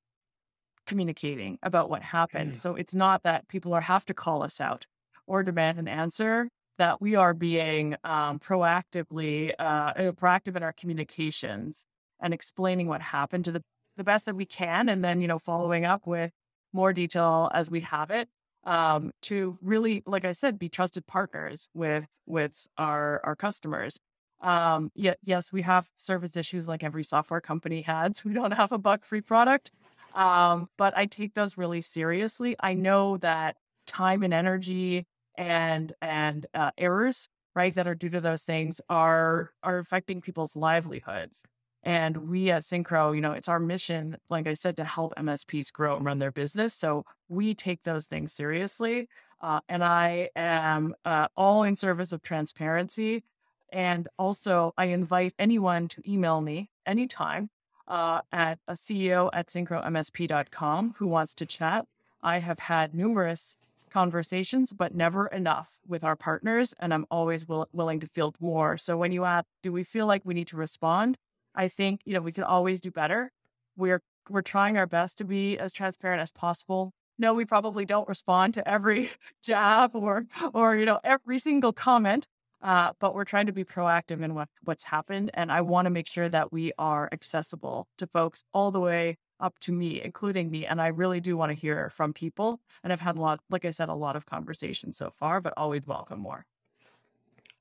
communicating 0.87 1.59
about 1.61 1.89
what 1.89 2.01
happened. 2.01 2.55
So 2.55 2.75
it's 2.75 2.95
not 2.95 3.23
that 3.23 3.47
people 3.47 3.73
are 3.73 3.81
have 3.81 4.05
to 4.05 4.13
call 4.13 4.41
us 4.41 4.59
out 4.59 4.85
or 5.27 5.43
demand 5.43 5.77
an 5.77 5.87
answer. 5.87 6.49
That 6.77 7.01
we 7.01 7.15
are 7.15 7.33
being 7.33 7.95
um, 8.03 8.37
proactively 8.37 9.51
uh, 9.57 9.63
uh, 9.63 10.11
proactive 10.11 10.55
in 10.55 10.61
our 10.61 10.73
communications 10.73 11.87
and 12.19 12.33
explaining 12.33 12.87
what 12.87 13.01
happened 13.01 13.45
to 13.45 13.51
the 13.51 13.63
the 13.97 14.03
best 14.03 14.27
that 14.27 14.35
we 14.35 14.45
can, 14.45 14.89
and 14.89 15.03
then 15.03 15.21
you 15.21 15.27
know 15.27 15.39
following 15.39 15.85
up 15.85 16.05
with 16.05 16.31
more 16.73 16.93
detail 16.93 17.49
as 17.53 17.71
we 17.71 17.81
have 17.81 18.11
it 18.11 18.29
um, 18.63 19.11
to 19.23 19.57
really, 19.61 20.03
like 20.05 20.25
I 20.25 20.33
said, 20.33 20.59
be 20.59 20.69
trusted 20.69 21.07
partners 21.07 21.69
with 21.73 22.05
with 22.25 22.67
our 22.77 23.21
our 23.23 23.35
customers. 23.35 23.97
Um, 24.41 24.91
yet, 24.93 25.17
yes, 25.23 25.51
we 25.51 25.63
have 25.63 25.89
service 25.97 26.37
issues 26.37 26.67
like 26.67 26.83
every 26.83 27.03
software 27.03 27.41
company 27.41 27.81
has. 27.83 28.21
We 28.25 28.33
don't 28.33 28.51
have 28.51 28.71
a 28.71 28.77
bug 28.77 29.03
free 29.03 29.21
product, 29.21 29.71
um, 30.13 30.69
but 30.77 30.95
I 30.95 31.05
take 31.05 31.33
those 31.33 31.57
really 31.57 31.81
seriously. 31.81 32.55
I 32.59 32.73
know 32.73 33.17
that 33.17 33.55
time 33.87 34.21
and 34.21 34.33
energy 34.33 35.07
and 35.35 35.93
and 36.01 36.45
uh, 36.53 36.71
errors 36.77 37.29
right 37.55 37.73
that 37.75 37.87
are 37.87 37.95
due 37.95 38.09
to 38.09 38.21
those 38.21 38.43
things 38.43 38.81
are 38.89 39.51
are 39.63 39.79
affecting 39.79 40.21
people's 40.21 40.55
livelihoods 40.55 41.43
And 41.87 42.29
we 42.29 42.51
at 42.51 42.63
Syncro, 42.63 43.15
you 43.15 43.21
know, 43.21 43.31
it's 43.31 43.47
our 43.47 43.61
mission, 43.61 44.17
like 44.29 44.45
I 44.45 44.55
said, 44.55 44.75
to 44.75 44.83
help 44.83 45.15
MSPs 45.15 45.71
grow 45.71 45.95
and 45.95 46.03
run 46.03 46.19
their 46.19 46.33
business. 46.33 46.73
So 46.73 47.05
we 47.29 47.55
take 47.55 47.83
those 47.83 48.07
things 48.07 48.33
seriously. 48.33 49.07
Uh, 49.39 49.61
and 49.69 49.85
I 49.85 50.29
am 50.35 50.95
uh, 51.05 51.29
all 51.37 51.63
in 51.63 51.77
service 51.77 52.11
of 52.11 52.21
transparency. 52.21 53.23
And 53.71 54.09
also, 54.19 54.73
I 54.77 54.87
invite 54.87 55.33
anyone 55.39 55.87
to 55.87 56.01
email 56.05 56.41
me 56.41 56.71
anytime 56.85 57.51
uh, 57.87 58.19
at 58.33 58.59
a 58.67 58.73
CEO 58.73 59.29
at 59.31 59.47
syncromsp.com 59.47 60.95
who 60.97 61.07
wants 61.07 61.33
to 61.35 61.45
chat. 61.45 61.85
I 62.21 62.39
have 62.39 62.59
had 62.59 62.93
numerous 62.93 63.55
conversations, 63.91 64.73
but 64.73 64.93
never 64.93 65.27
enough 65.27 65.79
with 65.87 66.03
our 66.03 66.17
partners. 66.17 66.73
And 66.79 66.93
I'm 66.93 67.05
always 67.09 67.47
will- 67.47 67.69
willing 67.71 68.01
to 68.01 68.07
field 68.07 68.35
more. 68.41 68.75
So 68.77 68.97
when 68.97 69.13
you 69.13 69.23
ask, 69.23 69.45
do 69.63 69.71
we 69.71 69.85
feel 69.85 70.05
like 70.05 70.23
we 70.25 70.33
need 70.33 70.47
to 70.47 70.57
respond? 70.57 71.17
I 71.57 71.67
think, 71.67 72.01
you 72.05 72.13
know, 72.13 72.21
we 72.21 72.31
can 72.31 72.43
always 72.43 72.79
do 72.79 72.91
better. 72.91 73.31
We're, 73.75 74.01
we're 74.29 74.41
trying 74.43 74.77
our 74.77 74.85
best 74.85 75.17
to 75.17 75.25
be 75.25 75.57
as 75.57 75.73
transparent 75.73 76.21
as 76.21 76.31
possible. 76.31 76.93
No, 77.17 77.33
we 77.33 77.45
probably 77.45 77.83
don't 77.83 78.07
respond 78.07 78.53
to 78.53 78.67
every 78.67 79.09
jab 79.43 79.95
or, 79.95 80.25
or, 80.53 80.75
you 80.75 80.85
know, 80.85 80.99
every 81.03 81.39
single 81.39 81.73
comment. 81.73 82.27
Uh, 82.61 82.91
but 82.99 83.13
we're 83.13 83.23
trying 83.23 83.45
to 83.45 83.51
be 83.51 83.63
proactive 83.63 84.21
in 84.23 84.33
what, 84.33 84.49
what's 84.63 84.85
happened. 84.85 85.29
And 85.33 85.51
I 85.51 85.61
want 85.61 85.85
to 85.85 85.89
make 85.89 86.07
sure 86.07 86.29
that 86.29 86.51
we 86.51 86.71
are 86.77 87.09
accessible 87.11 87.87
to 87.97 88.07
folks 88.07 88.43
all 88.53 88.71
the 88.71 88.79
way 88.79 89.17
up 89.39 89.59
to 89.59 89.71
me, 89.71 90.01
including 90.01 90.49
me. 90.49 90.65
And 90.65 90.81
I 90.81 90.87
really 90.87 91.19
do 91.19 91.37
want 91.37 91.51
to 91.51 91.57
hear 91.57 91.91
from 91.91 92.13
people. 92.13 92.59
And 92.83 92.91
I've 92.91 93.01
had 93.01 93.17
a 93.17 93.21
lot, 93.21 93.39
like 93.49 93.65
I 93.65 93.69
said, 93.69 93.89
a 93.89 93.93
lot 93.93 94.15
of 94.15 94.25
conversations 94.25 94.97
so 94.97 95.11
far, 95.11 95.41
but 95.41 95.53
always 95.55 95.85
welcome 95.85 96.19
more. 96.19 96.45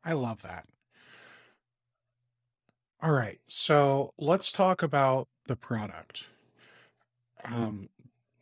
I 0.05 0.13
love 0.13 0.43
that. 0.43 0.67
All 3.03 3.13
right. 3.13 3.39
So 3.49 4.13
let's 4.19 4.51
talk 4.51 4.83
about 4.83 5.29
the 5.47 5.57
product. 5.57 6.29
Um, 7.45 7.89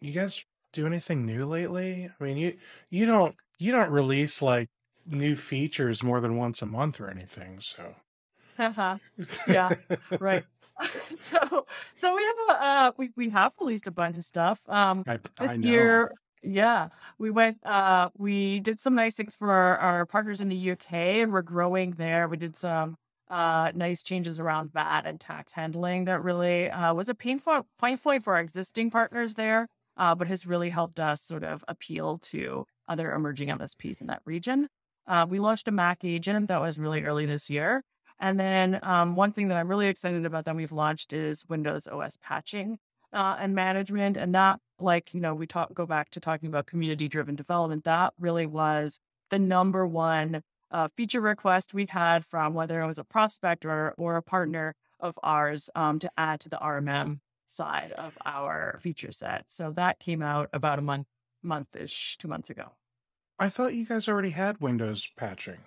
you 0.00 0.12
guys 0.12 0.44
do 0.72 0.86
anything 0.86 1.26
new 1.26 1.44
lately? 1.44 2.10
I 2.18 2.24
mean, 2.24 2.36
you 2.36 2.56
you 2.90 3.06
don't 3.06 3.34
you 3.58 3.72
don't 3.72 3.90
release 3.90 4.40
like 4.40 4.68
new 5.06 5.36
features 5.36 6.02
more 6.02 6.20
than 6.20 6.36
once 6.36 6.62
a 6.62 6.66
month 6.66 7.00
or 7.00 7.10
anything, 7.10 7.60
so. 7.60 7.94
uh-huh. 8.58 8.98
yeah, 9.48 9.74
right. 10.20 10.44
so 11.20 11.66
so 11.94 12.16
we 12.16 12.22
have 12.22 12.36
a 12.48 12.64
uh, 12.64 12.92
we 12.96 13.10
we 13.16 13.28
have 13.30 13.52
released 13.60 13.86
a 13.86 13.92
bunch 13.92 14.18
of 14.18 14.24
stuff. 14.24 14.60
Um, 14.68 15.04
I, 15.06 15.18
this 15.38 15.52
I 15.52 15.54
year, 15.54 16.12
yeah, 16.42 16.88
we 17.18 17.30
went. 17.30 17.58
Uh, 17.64 18.10
we 18.16 18.60
did 18.60 18.80
some 18.80 18.94
nice 18.94 19.14
things 19.14 19.34
for 19.34 19.50
our, 19.52 19.78
our 19.78 20.06
partners 20.06 20.40
in 20.40 20.48
the 20.48 20.70
UK, 20.72 20.92
and 20.92 21.32
we're 21.32 21.42
growing 21.42 21.92
there. 21.92 22.28
We 22.28 22.36
did 22.36 22.56
some 22.56 22.96
uh, 23.30 23.72
nice 23.74 24.02
changes 24.02 24.38
around 24.38 24.72
VAT 24.72 25.02
and 25.06 25.18
tax 25.18 25.52
handling 25.52 26.04
that 26.04 26.22
really 26.22 26.70
uh, 26.70 26.92
was 26.94 27.08
a 27.08 27.14
pain 27.14 27.40
point, 27.40 27.66
point 27.78 28.00
for 28.00 28.34
our 28.34 28.40
existing 28.40 28.90
partners 28.90 29.34
there, 29.34 29.68
uh, 29.96 30.14
but 30.14 30.28
has 30.28 30.46
really 30.46 30.70
helped 30.70 31.00
us 31.00 31.22
sort 31.22 31.44
of 31.44 31.64
appeal 31.68 32.16
to 32.16 32.66
other 32.88 33.12
emerging 33.12 33.48
MSPs 33.48 34.00
in 34.00 34.08
that 34.08 34.20
region. 34.24 34.68
Uh, 35.06 35.26
we 35.28 35.38
launched 35.38 35.68
a 35.68 35.70
Mac 35.70 36.04
agent 36.04 36.48
that 36.48 36.60
was 36.60 36.78
really 36.78 37.04
early 37.04 37.26
this 37.26 37.50
year. 37.50 37.82
And 38.20 38.38
then 38.38 38.78
um, 38.82 39.16
one 39.16 39.32
thing 39.32 39.48
that 39.48 39.56
I'm 39.56 39.68
really 39.68 39.88
excited 39.88 40.24
about 40.24 40.44
that 40.44 40.56
we've 40.56 40.72
launched 40.72 41.12
is 41.12 41.44
Windows 41.48 41.86
OS 41.86 42.16
patching 42.22 42.78
uh, 43.12 43.36
and 43.38 43.54
management. 43.54 44.16
And 44.16 44.34
that, 44.34 44.60
like, 44.78 45.12
you 45.14 45.20
know, 45.20 45.34
we 45.34 45.46
talk 45.46 45.74
go 45.74 45.86
back 45.86 46.10
to 46.10 46.20
talking 46.20 46.48
about 46.48 46.66
community 46.66 47.08
driven 47.08 47.34
development. 47.34 47.84
That 47.84 48.14
really 48.18 48.46
was 48.46 48.98
the 49.30 49.38
number 49.38 49.86
one 49.86 50.42
uh, 50.74 50.88
feature 50.96 51.20
request 51.20 51.72
we've 51.72 51.90
had 51.90 52.24
from 52.26 52.52
whether 52.52 52.82
it 52.82 52.86
was 52.86 52.98
a 52.98 53.04
prospect 53.04 53.64
or 53.64 53.94
or 53.96 54.16
a 54.16 54.22
partner 54.22 54.74
of 55.00 55.18
ours 55.22 55.70
um, 55.74 55.98
to 56.00 56.10
add 56.16 56.40
to 56.40 56.48
the 56.48 56.58
RMM 56.58 57.20
side 57.46 57.92
of 57.92 58.12
our 58.24 58.78
feature 58.82 59.12
set. 59.12 59.44
So 59.48 59.70
that 59.72 59.98
came 59.98 60.22
out 60.22 60.48
about 60.52 60.78
a 60.78 60.82
month 60.82 61.06
month 61.42 61.76
ish, 61.76 62.16
two 62.18 62.28
months 62.28 62.50
ago. 62.50 62.66
I 63.38 63.48
thought 63.48 63.74
you 63.74 63.84
guys 63.86 64.08
already 64.08 64.30
had 64.30 64.60
Windows 64.60 65.08
patching. 65.16 65.60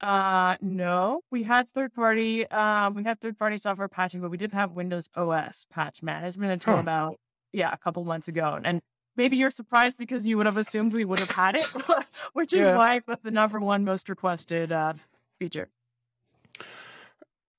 Uh, 0.00 0.56
no, 0.62 1.20
we 1.30 1.42
had 1.42 1.70
third 1.74 1.92
party, 1.92 2.46
um, 2.50 2.94
we 2.94 3.04
had 3.04 3.20
third 3.20 3.38
party 3.38 3.58
software 3.58 3.88
patching, 3.88 4.22
but 4.22 4.30
we 4.30 4.38
didn't 4.38 4.54
have 4.54 4.72
Windows 4.72 5.10
OS 5.14 5.66
patch 5.70 6.02
management 6.02 6.52
until 6.52 6.74
Huh. 6.74 6.80
about, 6.80 7.16
yeah, 7.52 7.70
a 7.72 7.76
couple 7.76 8.02
months 8.04 8.26
ago. 8.26 8.58
And 8.64 8.80
maybe 9.20 9.36
you're 9.36 9.50
surprised 9.50 9.98
because 9.98 10.26
you 10.26 10.38
would 10.38 10.46
have 10.46 10.56
assumed 10.56 10.94
we 10.94 11.04
would 11.04 11.18
have 11.18 11.30
had 11.30 11.54
it, 11.54 11.64
which 12.32 12.54
is 12.54 12.60
Yeah. 12.60 12.76
why 12.78 12.94
it 12.96 13.06
was 13.06 13.18
the 13.22 13.30
number 13.30 13.60
one 13.60 13.84
most 13.84 14.08
requested, 14.08 14.72
uh, 14.72 14.94
feature. 15.38 15.68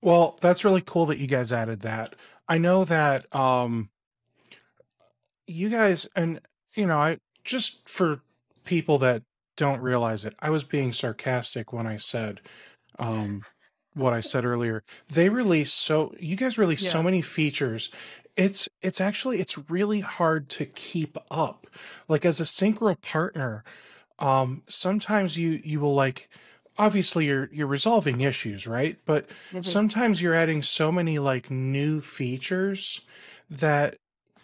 Well, 0.02 0.40
that's 0.42 0.66
really 0.66 0.82
cool 0.82 1.06
that 1.06 1.20
you 1.20 1.28
guys 1.28 1.54
added 1.54 1.82
that. 1.82 2.16
I 2.48 2.58
know 2.58 2.84
that 2.86 3.34
um 3.36 3.92
you 5.46 5.70
guys 5.70 6.08
and 6.16 6.42
you 6.74 6.88
know, 6.88 6.98
I 6.98 7.20
just 7.44 7.88
for 7.88 8.22
people 8.64 8.98
that 9.00 9.22
don't 9.56 9.82
realize 9.82 10.26
it, 10.26 10.34
I 10.40 10.50
was 10.50 10.64
being 10.64 10.92
sarcastic 10.92 11.72
when 11.72 11.86
I 11.86 11.98
said 11.98 12.42
um 12.98 13.44
what 13.94 14.14
I 14.14 14.22
said 14.22 14.46
earlier. 14.46 14.84
They 15.10 15.30
release 15.30 15.72
so 15.74 16.14
you 16.20 16.36
guys 16.36 16.58
release 16.58 16.82
so 16.92 17.04
many 17.04 17.22
features. 17.22 17.92
It's 18.36 18.70
it's 18.82 19.02
actually 19.02 19.40
it's 19.40 19.58
really 19.70 20.00
hard 20.00 20.50
to 20.50 20.66
keep 20.66 21.18
up. 21.30 21.68
Like 22.08 22.26
as 22.26 22.40
a 22.40 22.44
Syncro 22.46 23.00
partner, 23.02 23.64
um 24.20 24.64
sometimes 24.68 25.38
you 25.38 25.60
you 25.64 25.80
will 25.80 25.94
like 25.96 26.30
obviously 26.78 27.26
you're 27.26 27.50
you're 27.52 27.68
resolving 27.68 28.22
issues, 28.22 28.66
right? 28.68 28.98
But 29.06 29.30
sometimes 29.62 30.22
you're 30.22 30.34
adding 30.36 30.62
so 30.62 30.92
many 30.92 31.20
like 31.20 31.52
new 31.52 32.00
features 32.02 33.02
that 33.50 33.98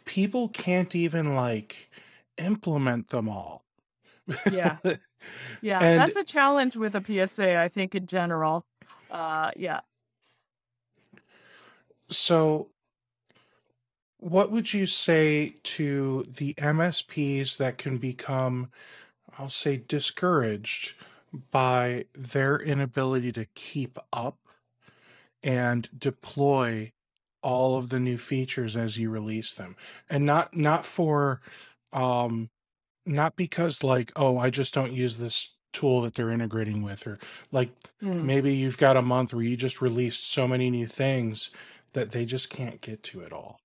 people 0.05 0.49
can't 0.49 0.93
even 0.95 1.33
like 1.33 1.89
implement 2.37 3.09
them 3.09 3.29
all. 3.29 3.63
Yeah. 4.51 4.77
Yeah. 5.61 5.79
And- 5.79 5.99
that's 5.99 6.15
a 6.15 6.23
challenge 6.23 6.77
with 6.77 6.95
a 6.95 7.03
PSA, 7.03 7.57
I 7.59 7.67
think, 7.67 7.95
in 7.95 8.05
general. 8.05 8.65
Uh, 9.11 9.51
yeah. 9.57 9.81
So 12.09 12.69
what 14.19 14.51
would 14.51 14.73
you 14.73 14.85
say 14.85 15.55
to 15.63 16.23
the 16.27 16.53
MSPs 16.55 17.57
that 17.57 17.77
can 17.77 17.97
become 17.97 18.71
I'll 19.37 19.49
say 19.49 19.77
discouraged 19.77 20.95
by 21.51 22.05
their 22.15 22.57
inability 22.59 23.31
to 23.33 23.45
keep 23.55 23.99
up 24.13 24.37
and 25.43 25.89
deploy 25.97 26.91
all 27.43 27.77
of 27.77 27.89
the 27.89 27.99
new 27.99 28.17
features 28.17 28.75
as 28.75 28.97
you 28.97 29.09
release 29.09 29.53
them 29.53 29.75
and 30.09 30.25
not 30.25 30.55
not 30.55 30.85
for 30.85 31.41
um 31.93 32.49
not 33.05 33.35
because 33.35 33.83
like 33.83 34.11
oh 34.15 34.37
i 34.37 34.49
just 34.49 34.73
don't 34.73 34.93
use 34.93 35.17
this 35.17 35.55
tool 35.73 36.01
that 36.01 36.15
they're 36.15 36.31
integrating 36.31 36.81
with 36.83 37.07
or 37.07 37.19
like 37.51 37.69
Hmm. 38.01 38.21
maybe 38.21 38.55
you've 38.55 38.77
got 38.77 38.97
a 38.97 39.01
month 39.01 39.33
where 39.33 39.43
you 39.43 39.57
just 39.57 39.81
released 39.81 40.27
so 40.31 40.47
many 40.47 40.69
new 40.69 40.87
things 40.87 41.51
that 41.93 42.11
they 42.11 42.25
just 42.25 42.49
can't 42.49 42.81
get 42.81 43.03
to 43.03 43.21
it 43.21 43.33
all 43.33 43.59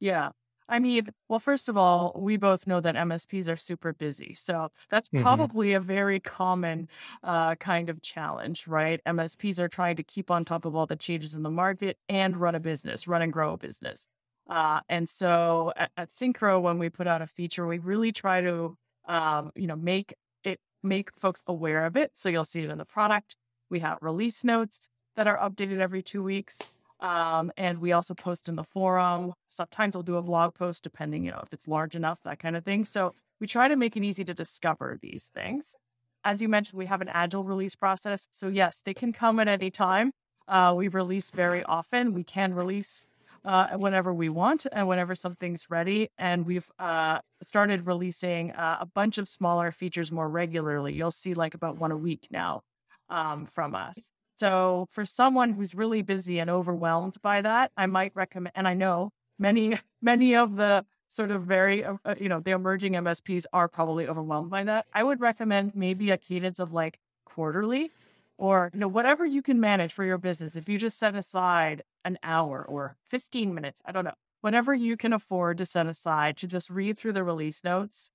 Yeah. 0.00 0.30
I 0.68 0.80
mean, 0.80 1.10
well, 1.28 1.38
first 1.38 1.68
of 1.68 1.76
all, 1.76 2.12
we 2.16 2.36
both 2.36 2.66
know 2.66 2.80
that 2.80 2.96
MSPs 2.96 3.48
are 3.48 3.56
super 3.56 3.92
busy. 3.92 4.34
So 4.34 4.70
that's 4.90 5.08
Mhm. 5.14 5.22
probably 5.22 5.72
a 5.74 5.80
very 5.80 6.18
common 6.18 6.88
uh, 7.22 7.54
kind 7.56 7.88
of 7.88 8.02
challenge, 8.02 8.66
right? 8.66 9.00
MSPs 9.06 9.60
are 9.60 9.68
trying 9.68 9.94
to 9.96 10.02
keep 10.02 10.28
on 10.30 10.44
top 10.44 10.64
of 10.64 10.74
all 10.74 10.86
the 10.86 10.96
changes 10.96 11.34
in 11.34 11.42
the 11.44 11.50
market 11.50 11.98
and 12.08 12.36
run 12.36 12.56
a 12.56 12.60
business, 12.60 13.06
run 13.06 13.22
and 13.22 13.32
grow 13.32 13.52
a 13.52 13.56
business. 13.56 14.08
Uh, 14.48 14.80
and 14.88 15.08
so 15.08 15.72
at, 15.76 15.90
at 15.96 16.08
Syncro, 16.10 16.60
when 16.60 16.78
we 16.78 16.88
put 16.90 17.06
out 17.06 17.22
a 17.22 17.26
feature, 17.26 17.66
we 17.66 17.78
really 17.78 18.10
try 18.12 18.40
to, 18.40 18.76
um, 19.06 19.52
you 19.54 19.68
know, 19.68 19.76
make 19.76 20.14
it 20.42 20.60
make 20.82 21.10
folks 21.16 21.42
aware 21.46 21.84
of 21.86 21.96
it. 21.96 22.10
So 22.16 22.28
you'll 22.28 22.44
see 22.44 22.62
it 22.64 22.70
in 22.70 22.78
the 22.78 22.84
product. 22.84 23.36
We 23.70 23.80
have 23.80 23.98
release 24.00 24.42
notes 24.44 24.88
that 25.14 25.26
are 25.28 25.38
updated 25.38 25.78
every 25.78 26.02
two 26.02 26.22
weeks. 26.24 26.60
Um, 27.00 27.52
and 27.56 27.78
we 27.78 27.92
also 27.92 28.14
post 28.14 28.48
in 28.48 28.56
the 28.56 28.64
forum. 28.64 29.34
Sometimes 29.48 29.94
we'll 29.94 30.02
do 30.02 30.16
a 30.16 30.22
blog 30.22 30.54
post, 30.54 30.82
depending, 30.82 31.24
you 31.24 31.30
know, 31.30 31.40
if 31.42 31.52
it's 31.52 31.68
large 31.68 31.94
enough, 31.94 32.20
that 32.24 32.38
kind 32.38 32.56
of 32.56 32.64
thing. 32.64 32.84
So 32.84 33.12
we 33.40 33.46
try 33.46 33.68
to 33.68 33.76
make 33.76 33.96
it 33.96 34.02
easy 34.02 34.24
to 34.24 34.34
discover 34.34 34.98
these 35.00 35.30
things. 35.34 35.76
As 36.24 36.40
you 36.40 36.48
mentioned, 36.48 36.78
we 36.78 36.86
have 36.86 37.02
an 37.02 37.08
agile 37.08 37.44
release 37.44 37.76
process. 37.76 38.28
So 38.32 38.48
yes, 38.48 38.82
they 38.82 38.94
can 38.94 39.12
come 39.12 39.38
at 39.38 39.48
any 39.48 39.70
time. 39.70 40.12
Uh, 40.48 40.74
we 40.76 40.88
release 40.88 41.30
very 41.30 41.62
often. 41.64 42.14
We 42.14 42.24
can 42.24 42.54
release 42.54 43.04
uh, 43.44 43.76
whenever 43.76 44.12
we 44.12 44.28
want 44.28 44.66
and 44.72 44.88
whenever 44.88 45.14
something's 45.14 45.70
ready. 45.70 46.08
And 46.18 46.46
we've 46.46 46.68
uh, 46.78 47.20
started 47.42 47.86
releasing 47.86 48.52
uh, 48.52 48.78
a 48.80 48.86
bunch 48.86 49.18
of 49.18 49.28
smaller 49.28 49.70
features 49.70 50.10
more 50.10 50.28
regularly. 50.28 50.94
You'll 50.94 51.10
see 51.10 51.34
like 51.34 51.54
about 51.54 51.78
one 51.78 51.92
a 51.92 51.96
week 51.96 52.26
now 52.30 52.62
um, 53.08 53.46
from 53.46 53.74
us. 53.74 54.10
So 54.36 54.86
for 54.90 55.04
someone 55.04 55.52
who's 55.52 55.74
really 55.74 56.02
busy 56.02 56.38
and 56.38 56.50
overwhelmed 56.50 57.20
by 57.22 57.40
that, 57.42 57.72
I 57.76 57.86
might 57.86 58.12
recommend, 58.14 58.52
and 58.54 58.68
I 58.68 58.74
know 58.74 59.10
many, 59.38 59.78
many 60.02 60.36
of 60.36 60.56
the 60.56 60.84
sort 61.08 61.30
of 61.30 61.42
very, 61.44 61.84
uh, 61.84 61.94
uh, 62.04 62.14
you 62.20 62.28
know, 62.28 62.40
the 62.40 62.50
emerging 62.50 62.92
MSPs 62.92 63.44
are 63.52 63.68
probably 63.68 64.06
overwhelmed 64.06 64.50
by 64.50 64.64
that. 64.64 64.86
I 64.92 65.02
would 65.02 65.20
recommend 65.20 65.74
maybe 65.74 66.10
a 66.10 66.18
cadence 66.18 66.58
of 66.58 66.72
like 66.72 66.98
quarterly 67.24 67.90
or 68.38 68.70
you 68.72 68.80
know 68.80 68.88
whatever 68.88 69.24
you 69.24 69.42
can 69.42 69.60
manage 69.60 69.92
for 69.92 70.04
your 70.04 70.18
business 70.18 70.56
if 70.56 70.68
you 70.68 70.78
just 70.78 70.98
set 70.98 71.14
aside 71.14 71.82
an 72.04 72.18
hour 72.22 72.64
or 72.68 72.96
15 73.04 73.54
minutes 73.54 73.80
i 73.84 73.92
don't 73.92 74.04
know 74.04 74.14
whatever 74.40 74.74
you 74.74 74.96
can 74.96 75.12
afford 75.12 75.58
to 75.58 75.66
set 75.66 75.86
aside 75.86 76.36
to 76.36 76.46
just 76.46 76.70
read 76.70 76.96
through 76.96 77.12
the 77.12 77.24
release 77.24 77.64
notes 77.64 78.10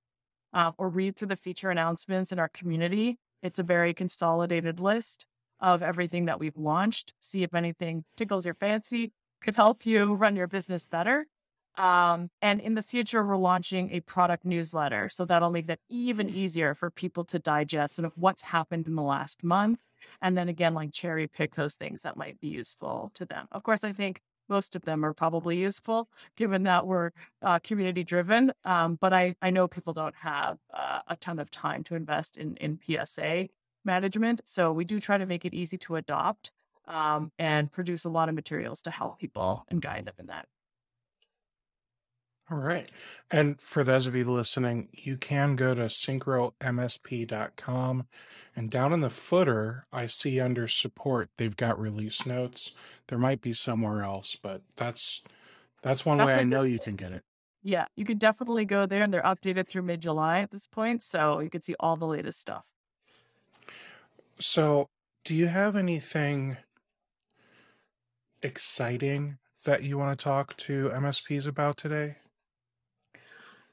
uh, 0.54 0.72
or 0.78 0.88
read 0.88 1.16
through 1.16 1.28
the 1.28 1.36
feature 1.36 1.70
announcements 1.70 2.32
in 2.32 2.38
our 2.38 2.48
community 2.48 3.18
it's 3.42 3.58
a 3.58 3.64
very 3.64 3.92
consolidated 3.92 4.80
list 4.80 5.26
of 5.62 5.82
everything 5.82 6.26
that 6.26 6.38
we've 6.38 6.56
launched 6.56 7.14
see 7.20 7.42
if 7.42 7.54
anything 7.54 8.04
tickles 8.16 8.44
your 8.44 8.54
fancy 8.54 9.12
could 9.40 9.56
help 9.56 9.86
you 9.86 10.12
run 10.14 10.36
your 10.36 10.46
business 10.46 10.84
better 10.84 11.26
um, 11.76 12.30
and 12.42 12.60
in 12.60 12.74
the 12.74 12.82
future, 12.82 13.24
we're 13.24 13.36
launching 13.36 13.90
a 13.92 14.00
product 14.00 14.44
newsletter. 14.44 15.08
So 15.08 15.24
that'll 15.24 15.50
make 15.50 15.68
that 15.68 15.78
even 15.88 16.28
easier 16.28 16.74
for 16.74 16.90
people 16.90 17.24
to 17.26 17.38
digest 17.38 17.96
sort 17.96 18.06
of 18.06 18.12
what's 18.16 18.42
happened 18.42 18.86
in 18.86 18.94
the 18.94 19.02
last 19.02 19.42
month. 19.42 19.80
And 20.20 20.36
then 20.36 20.48
again, 20.48 20.74
like 20.74 20.92
cherry 20.92 21.28
pick 21.28 21.54
those 21.54 21.74
things 21.74 22.02
that 22.02 22.16
might 22.16 22.40
be 22.40 22.48
useful 22.48 23.10
to 23.14 23.24
them. 23.24 23.46
Of 23.52 23.62
course, 23.62 23.84
I 23.84 23.92
think 23.92 24.20
most 24.48 24.76
of 24.76 24.82
them 24.82 25.04
are 25.04 25.14
probably 25.14 25.56
useful 25.56 26.08
given 26.36 26.64
that 26.64 26.86
we're 26.86 27.10
uh, 27.40 27.58
community 27.60 28.04
driven. 28.04 28.52
Um, 28.64 28.96
but 29.00 29.14
I, 29.14 29.34
I 29.40 29.50
know 29.50 29.66
people 29.66 29.94
don't 29.94 30.16
have 30.16 30.58
uh, 30.74 31.00
a 31.06 31.16
ton 31.16 31.38
of 31.38 31.50
time 31.50 31.84
to 31.84 31.94
invest 31.94 32.36
in, 32.36 32.56
in 32.56 32.78
PSA 32.84 33.48
management. 33.84 34.40
So 34.44 34.72
we 34.72 34.84
do 34.84 35.00
try 35.00 35.18
to 35.18 35.26
make 35.26 35.44
it 35.44 35.54
easy 35.54 35.78
to 35.78 35.96
adopt 35.96 36.52
um, 36.86 37.32
and 37.38 37.70
produce 37.70 38.04
a 38.04 38.10
lot 38.10 38.28
of 38.28 38.34
materials 38.34 38.82
to 38.82 38.90
help 38.90 39.18
people 39.18 39.64
and 39.68 39.80
guide 39.80 40.06
them 40.06 40.14
in 40.18 40.26
that. 40.26 40.46
All 42.50 42.58
right. 42.58 42.90
And 43.30 43.60
for 43.60 43.84
those 43.84 44.06
of 44.06 44.16
you 44.16 44.24
listening, 44.24 44.88
you 44.92 45.16
can 45.16 45.56
go 45.56 45.74
to 45.74 45.82
syncromsp.com 45.82 48.06
and 48.54 48.70
down 48.70 48.92
in 48.92 49.00
the 49.00 49.10
footer, 49.10 49.86
I 49.92 50.06
see 50.06 50.38
under 50.38 50.68
support, 50.68 51.30
they've 51.38 51.56
got 51.56 51.80
release 51.80 52.26
notes. 52.26 52.72
There 53.08 53.18
might 53.18 53.40
be 53.40 53.54
somewhere 53.54 54.02
else, 54.02 54.36
but 54.36 54.62
that's 54.76 55.22
that's 55.82 56.04
one 56.04 56.18
way 56.18 56.34
I 56.34 56.44
know 56.44 56.62
you 56.62 56.78
can 56.78 56.96
get 56.96 57.12
it. 57.12 57.22
Yeah, 57.62 57.86
you 57.96 58.04
can 58.04 58.18
definitely 58.18 58.64
go 58.64 58.86
there 58.86 59.02
and 59.02 59.12
they're 59.12 59.22
updated 59.22 59.68
through 59.68 59.82
mid 59.82 60.02
July 60.02 60.40
at 60.40 60.50
this 60.50 60.66
point. 60.66 61.02
So 61.02 61.40
you 61.40 61.48
can 61.48 61.62
see 61.62 61.74
all 61.80 61.96
the 61.96 62.06
latest 62.06 62.40
stuff. 62.40 62.64
So, 64.40 64.90
do 65.24 65.34
you 65.34 65.46
have 65.46 65.74
anything 65.74 66.58
exciting 68.42 69.38
that 69.64 69.82
you 69.82 69.96
want 69.98 70.18
to 70.18 70.22
talk 70.22 70.54
to 70.56 70.90
MSPs 70.90 71.46
about 71.46 71.76
today? 71.76 72.18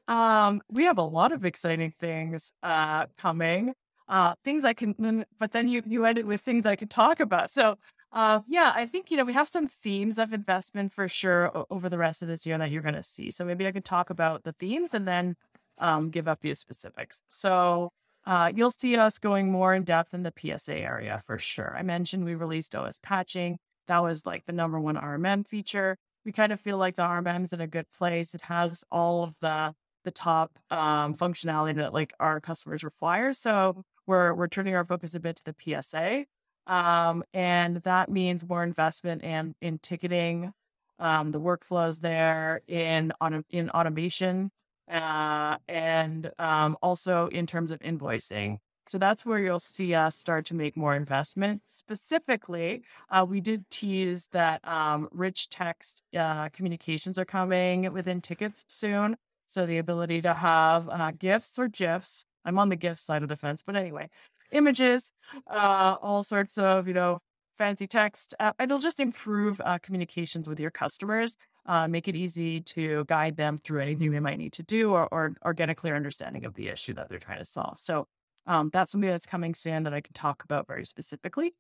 Um, 0.08 0.62
we 0.70 0.84
have 0.86 0.98
a 0.98 1.04
lot 1.04 1.32
of 1.32 1.46
exciting 1.46 1.94
things 2.00 2.52
uh, 2.64 3.08
coming. 3.18 3.74
Uh, 4.08 4.34
things 4.44 4.66
I 4.66 4.74
can, 4.74 5.24
but 5.38 5.52
then 5.52 5.68
you 5.68 5.84
you 5.86 6.04
ended 6.06 6.26
with 6.26 6.42
things 6.42 6.66
I 6.66 6.76
could 6.76 6.90
talk 6.90 7.20
about. 7.20 7.52
So 7.52 7.78
uh, 8.12 8.42
yeah, 8.48 8.72
I 8.74 8.88
think 8.88 9.12
you 9.12 9.18
know 9.18 9.24
we 9.24 9.34
have 9.34 9.48
some 9.48 9.68
themes 9.68 10.18
of 10.18 10.34
investment 10.34 10.94
for 10.94 11.08
sure 11.08 11.52
over 11.70 11.90
the 11.90 11.98
rest 12.00 12.24
of 12.24 12.28
this 12.28 12.44
year 12.46 12.58
that 12.58 12.72
you're 12.72 12.82
going 12.82 12.96
to 12.96 13.04
see. 13.04 13.30
So 13.30 13.46
maybe 13.46 13.68
I 13.68 13.72
could 13.72 13.86
talk 13.86 14.10
about 14.10 14.44
the 14.44 14.54
themes 14.54 14.96
and 14.96 15.06
then 15.06 15.36
um, 15.78 16.10
give 16.10 16.28
up 16.28 16.42
few 16.42 16.56
specifics. 16.56 17.22
So 17.30 17.92
uh, 18.30 18.52
you'll 18.56 18.70
see 18.70 18.96
us 18.96 19.18
going 19.18 19.52
more 19.52 19.74
in 19.74 19.84
depth 19.84 20.14
in 20.14 20.22
the 20.22 20.32
PSA 20.38 20.78
area 20.78 21.20
for 21.26 21.40
sure. 21.40 21.76
I 21.76 21.82
mentioned 21.82 22.24
we 22.24 22.36
released 22.36 22.76
OS 22.76 23.00
patching. 23.02 23.58
That 23.88 24.04
was 24.04 24.24
like 24.24 24.46
the 24.46 24.54
number 24.54 24.80
one 24.80 24.96
RMM 24.96 25.48
feature. 25.48 25.98
We 26.24 26.32
kind 26.32 26.52
of 26.52 26.60
feel 26.60 26.78
like 26.78 26.96
the 26.96 27.02
RMM 27.02 27.44
is 27.44 27.54
in 27.54 27.62
a 27.62 27.66
good 27.66 27.90
place. 27.90 28.36
It 28.36 28.42
has 28.42 28.84
all 28.92 29.24
of 29.24 29.34
the 29.42 29.74
the 30.04 30.12
top 30.12 30.60
um, 30.70 31.16
functionality 31.16 31.76
that 31.78 31.92
like 31.92 32.14
our 32.20 32.40
customers 32.40 32.84
require. 32.84 33.34
So 33.34 33.84
we're 34.06 34.36
we're 34.36 34.48
turning 34.48 34.76
our 34.76 34.86
focus 34.86 35.16
a 35.16 35.20
bit 35.20 35.38
to 35.38 35.46
the 35.46 35.82
PSA, 35.82 36.26
um, 36.68 37.24
and 37.34 37.78
that 37.78 38.12
means 38.12 38.48
more 38.48 38.62
investment 38.62 39.24
and 39.24 39.56
in, 39.60 39.70
in 39.70 39.80
ticketing, 39.80 40.54
um, 41.00 41.32
the 41.32 41.42
workflows 41.42 42.02
there 42.02 42.62
in 42.68 43.12
auto, 43.20 43.42
in 43.50 43.72
automation, 43.72 44.52
uh, 44.90 45.58
and 45.68 46.32
um, 46.40 46.78
also 46.82 47.28
in 47.28 47.46
terms 47.46 47.72
of 47.72 47.80
invoicing. 47.80 48.58
So 48.88 48.98
that's 48.98 49.24
where 49.24 49.38
you'll 49.38 49.60
see 49.60 49.94
us 49.94 50.16
start 50.16 50.46
to 50.46 50.56
make 50.56 50.76
more 50.76 50.96
investment. 50.96 51.62
Specifically, 51.68 52.82
uh, 53.12 53.24
we 53.30 53.40
did 53.40 53.70
tease 53.70 54.30
that 54.30 54.68
um, 54.68 55.08
rich 55.12 55.50
text 55.50 56.02
uh, 56.18 56.50
communications 56.50 57.20
are 57.20 57.26
coming 57.26 57.94
within 57.94 58.20
tickets 58.20 58.66
soon. 58.68 59.16
So 59.46 59.68
the 59.68 59.78
ability 59.78 60.24
to 60.24 60.34
have 60.34 60.90
uh, 60.90 61.12
GIFs 61.12 61.60
or 61.60 61.68
GIFs. 61.68 62.26
I'm 62.46 62.58
on 62.58 62.70
the 62.70 62.76
GIF 62.76 63.00
side 63.00 63.22
of 63.22 63.30
the 63.30 63.36
fence, 63.36 63.62
but 63.64 63.76
anyway, 63.76 64.10
images, 64.52 65.12
uh, 65.48 65.98
all 66.02 66.24
sorts 66.24 66.58
of, 66.58 66.88
you 66.88 66.96
know, 66.96 67.20
fancy 67.60 67.86
text. 67.86 68.34
Uh, 68.40 68.54
it'll 68.60 68.80
just 68.80 69.00
improve 69.00 69.62
uh, 69.64 69.78
communications 69.84 70.50
with 70.50 70.60
your 70.60 70.72
customers, 70.72 71.36
uh, 71.70 71.88
make 71.88 72.10
it 72.10 72.16
easy 72.16 72.60
to 72.60 73.06
guide 73.06 73.38
them 73.38 73.58
through 73.58 73.80
anything 73.80 74.12
they 74.12 74.20
might 74.20 74.40
need 74.40 74.54
to 74.54 74.64
do 74.64 74.92
or, 74.92 75.08
or, 75.14 75.36
or 75.42 75.54
get 75.54 75.70
a 75.70 75.76
clear 75.76 75.96
understanding 75.96 76.44
of 76.44 76.56
the 76.56 76.68
issue 76.68 76.94
that 76.96 77.08
they're 77.08 77.20
trying 77.20 77.40
to 77.40 77.46
solve. 77.46 77.80
So 77.80 78.08
um, 78.48 78.70
that's 78.74 78.92
something 78.92 79.10
that's 79.10 79.26
coming 79.26 79.54
soon 79.54 79.84
that 79.84 79.94
I 79.94 80.02
can 80.02 80.14
talk 80.14 80.44
about 80.44 80.68
very 80.68 80.84
specifically. 80.84 81.54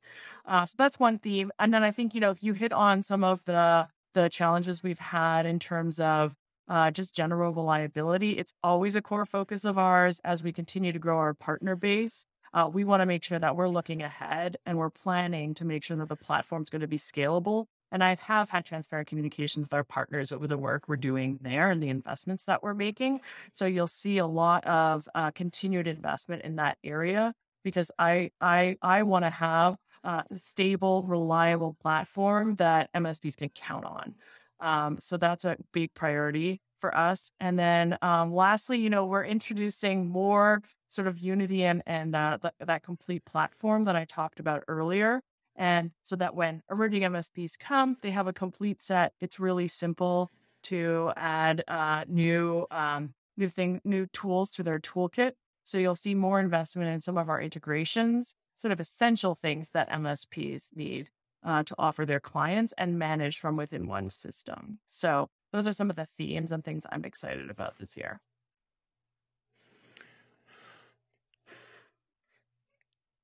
Uh, 0.46 0.66
so 0.66 0.76
that's 0.78 1.00
one 1.00 1.20
theme. 1.20 1.52
And 1.60 1.74
then 1.74 1.84
I 1.84 1.92
think, 1.92 2.14
you 2.14 2.22
know, 2.22 2.32
if 2.32 2.44
you 2.44 2.54
hit 2.54 2.74
on 2.74 3.04
some 3.04 3.24
of 3.24 3.46
the 3.46 3.88
the 4.16 4.28
challenges 4.28 4.82
we've 4.82 4.98
had 5.00 5.46
in 5.46 5.60
terms 5.60 6.00
of 6.00 6.36
uh, 6.68 6.92
just 6.92 7.16
general 7.16 7.54
reliability. 7.54 8.32
It's 8.32 8.54
always 8.64 8.96
a 8.96 9.02
core 9.02 9.26
focus 9.26 9.66
of 9.66 9.78
ours 9.78 10.22
as 10.24 10.44
we 10.44 10.54
continue 10.54 10.92
to 10.92 11.00
grow 11.00 11.18
our 11.18 11.34
partner 11.34 11.76
base. 11.76 12.26
Uh, 12.54 12.70
we 12.72 12.84
want 12.84 13.02
to 13.02 13.06
make 13.06 13.24
sure 13.24 13.40
that 13.40 13.56
we're 13.56 13.68
looking 13.68 14.02
ahead 14.02 14.58
and 14.66 14.78
we're 14.78 14.90
planning 14.90 15.54
to 15.56 15.66
make 15.66 15.84
sure 15.84 15.98
that 15.98 16.10
the 16.10 16.16
platform 16.16 16.62
is 16.62 16.70
going 16.70 16.82
to 16.82 16.88
be 16.88 16.98
scalable. 16.98 17.66
And 17.92 18.04
I 18.04 18.16
have 18.22 18.50
had 18.50 18.66
transparent 18.66 19.08
communication 19.08 19.64
with 19.64 19.74
our 19.74 19.84
partners 19.84 20.32
over 20.32 20.48
the 20.48 20.58
work 20.58 20.84
we're 20.88 20.96
doing 20.96 21.40
there 21.42 21.72
and 21.72 21.82
the 21.82 21.90
investments 21.90 22.46
that 22.46 22.62
we're 22.62 22.74
making. 22.74 23.22
So 23.54 23.66
you'll 23.66 23.88
see 23.88 24.18
a 24.20 24.28
lot 24.28 24.66
of 24.66 25.08
uh, 25.16 25.32
continued 25.32 25.88
investment 25.88 26.44
in 26.44 26.56
that 26.58 26.78
area 26.84 27.34
because 27.64 27.92
I 28.00 28.32
I 28.40 28.78
I 28.82 29.04
want 29.04 29.26
to 29.26 29.30
have 29.30 29.76
a 30.04 30.24
stable, 30.34 31.04
reliable 31.04 31.76
platform 31.82 32.56
that 32.56 32.90
MSPs 32.94 33.36
can 33.36 33.50
count 33.50 33.86
on. 33.86 34.16
Um, 34.60 34.98
so 35.00 35.18
that's 35.18 35.46
a 35.46 35.58
big 35.74 35.94
priority 35.94 36.62
for 36.80 36.96
us. 36.96 37.32
And 37.40 37.58
then 37.58 37.98
um, 38.02 38.34
lastly, 38.34 38.80
you 38.80 38.90
know, 38.90 39.06
we're 39.06 39.26
introducing 39.26 40.08
more 40.08 40.62
sort 40.88 41.08
of 41.08 41.20
Unity 41.20 41.64
and, 41.64 41.84
and 41.86 42.16
uh, 42.16 42.38
th- 42.42 42.54
that 42.60 42.84
complete 42.84 43.24
platform 43.26 43.84
that 43.86 43.96
I 43.96 44.06
talked 44.06 44.40
about 44.40 44.64
earlier. 44.68 45.22
And 45.60 45.92
so 46.04 46.16
that 46.16 46.36
when 46.36 46.64
emerging 46.72 47.04
MSPs 47.04 47.60
come, 47.60 47.98
they 48.02 48.12
have 48.12 48.28
a 48.28 48.34
complete 48.34 48.82
set. 48.82 49.12
It's 49.20 49.42
really 49.42 49.68
simple 49.68 50.32
to 50.64 51.12
add 51.18 51.64
uh, 51.68 52.06
new 52.08 52.66
um, 52.72 53.14
new 53.38 53.50
thing, 53.50 53.82
new 53.84 54.08
tools 54.08 54.52
to 54.52 54.64
their 54.64 54.80
toolkit. 54.80 55.34
So 55.66 55.78
you'll 55.78 55.96
see 55.96 56.16
more 56.16 56.40
investment 56.40 56.90
in 56.90 57.02
some 57.02 57.18
of 57.18 57.30
our 57.30 57.42
integrations, 57.42 58.36
sort 58.58 58.72
of 58.72 58.80
essential 58.80 59.36
things 59.36 59.72
that 59.72 59.90
MSPs 59.90 60.76
need 60.76 61.10
uh, 61.44 61.64
to 61.64 61.76
offer 61.78 62.06
their 62.06 62.20
clients 62.20 62.74
and 62.78 62.98
manage 62.98 63.40
from 63.40 63.56
within 63.56 63.88
one 63.88 64.10
system. 64.10 64.80
So 64.88 65.30
those 65.52 65.68
are 65.68 65.74
some 65.74 65.90
of 65.90 65.96
the 65.96 66.06
themes 66.06 66.52
and 66.52 66.64
things 66.64 66.86
I'm 66.92 67.06
excited 67.06 67.50
about 67.50 67.78
this 67.80 67.98
year. 67.98 68.20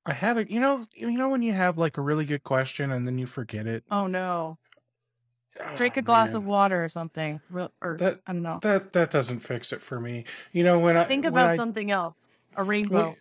I 0.05 0.13
have 0.13 0.37
it. 0.37 0.49
You 0.49 0.59
know, 0.59 0.85
you 0.93 1.11
know 1.11 1.29
when 1.29 1.41
you 1.41 1.53
have 1.53 1.77
like 1.77 1.97
a 1.97 2.01
really 2.01 2.25
good 2.25 2.43
question 2.43 2.91
and 2.91 3.07
then 3.07 3.17
you 3.17 3.25
forget 3.25 3.65
it. 3.65 3.83
Oh 3.89 4.07
no! 4.07 4.57
Drink 5.77 5.95
ah, 5.97 5.99
a 5.99 6.03
glass 6.03 6.29
man. 6.29 6.37
of 6.37 6.45
water 6.45 6.83
or 6.83 6.89
something, 6.89 7.41
or 7.81 7.97
that, 7.97 8.19
I 8.27 8.33
don't 8.33 8.43
know. 8.43 8.59
That 8.61 8.93
that 8.93 9.09
doesn't 9.09 9.39
fix 9.39 9.73
it 9.73 9.81
for 9.81 9.99
me. 9.99 10.25
You 10.51 10.63
know 10.63 10.79
when 10.79 10.95
I 10.97 11.05
think 11.05 11.25
about 11.25 11.51
I, 11.51 11.55
something 11.55 11.91
else, 11.91 12.15
a 12.55 12.63
rainbow. 12.63 13.15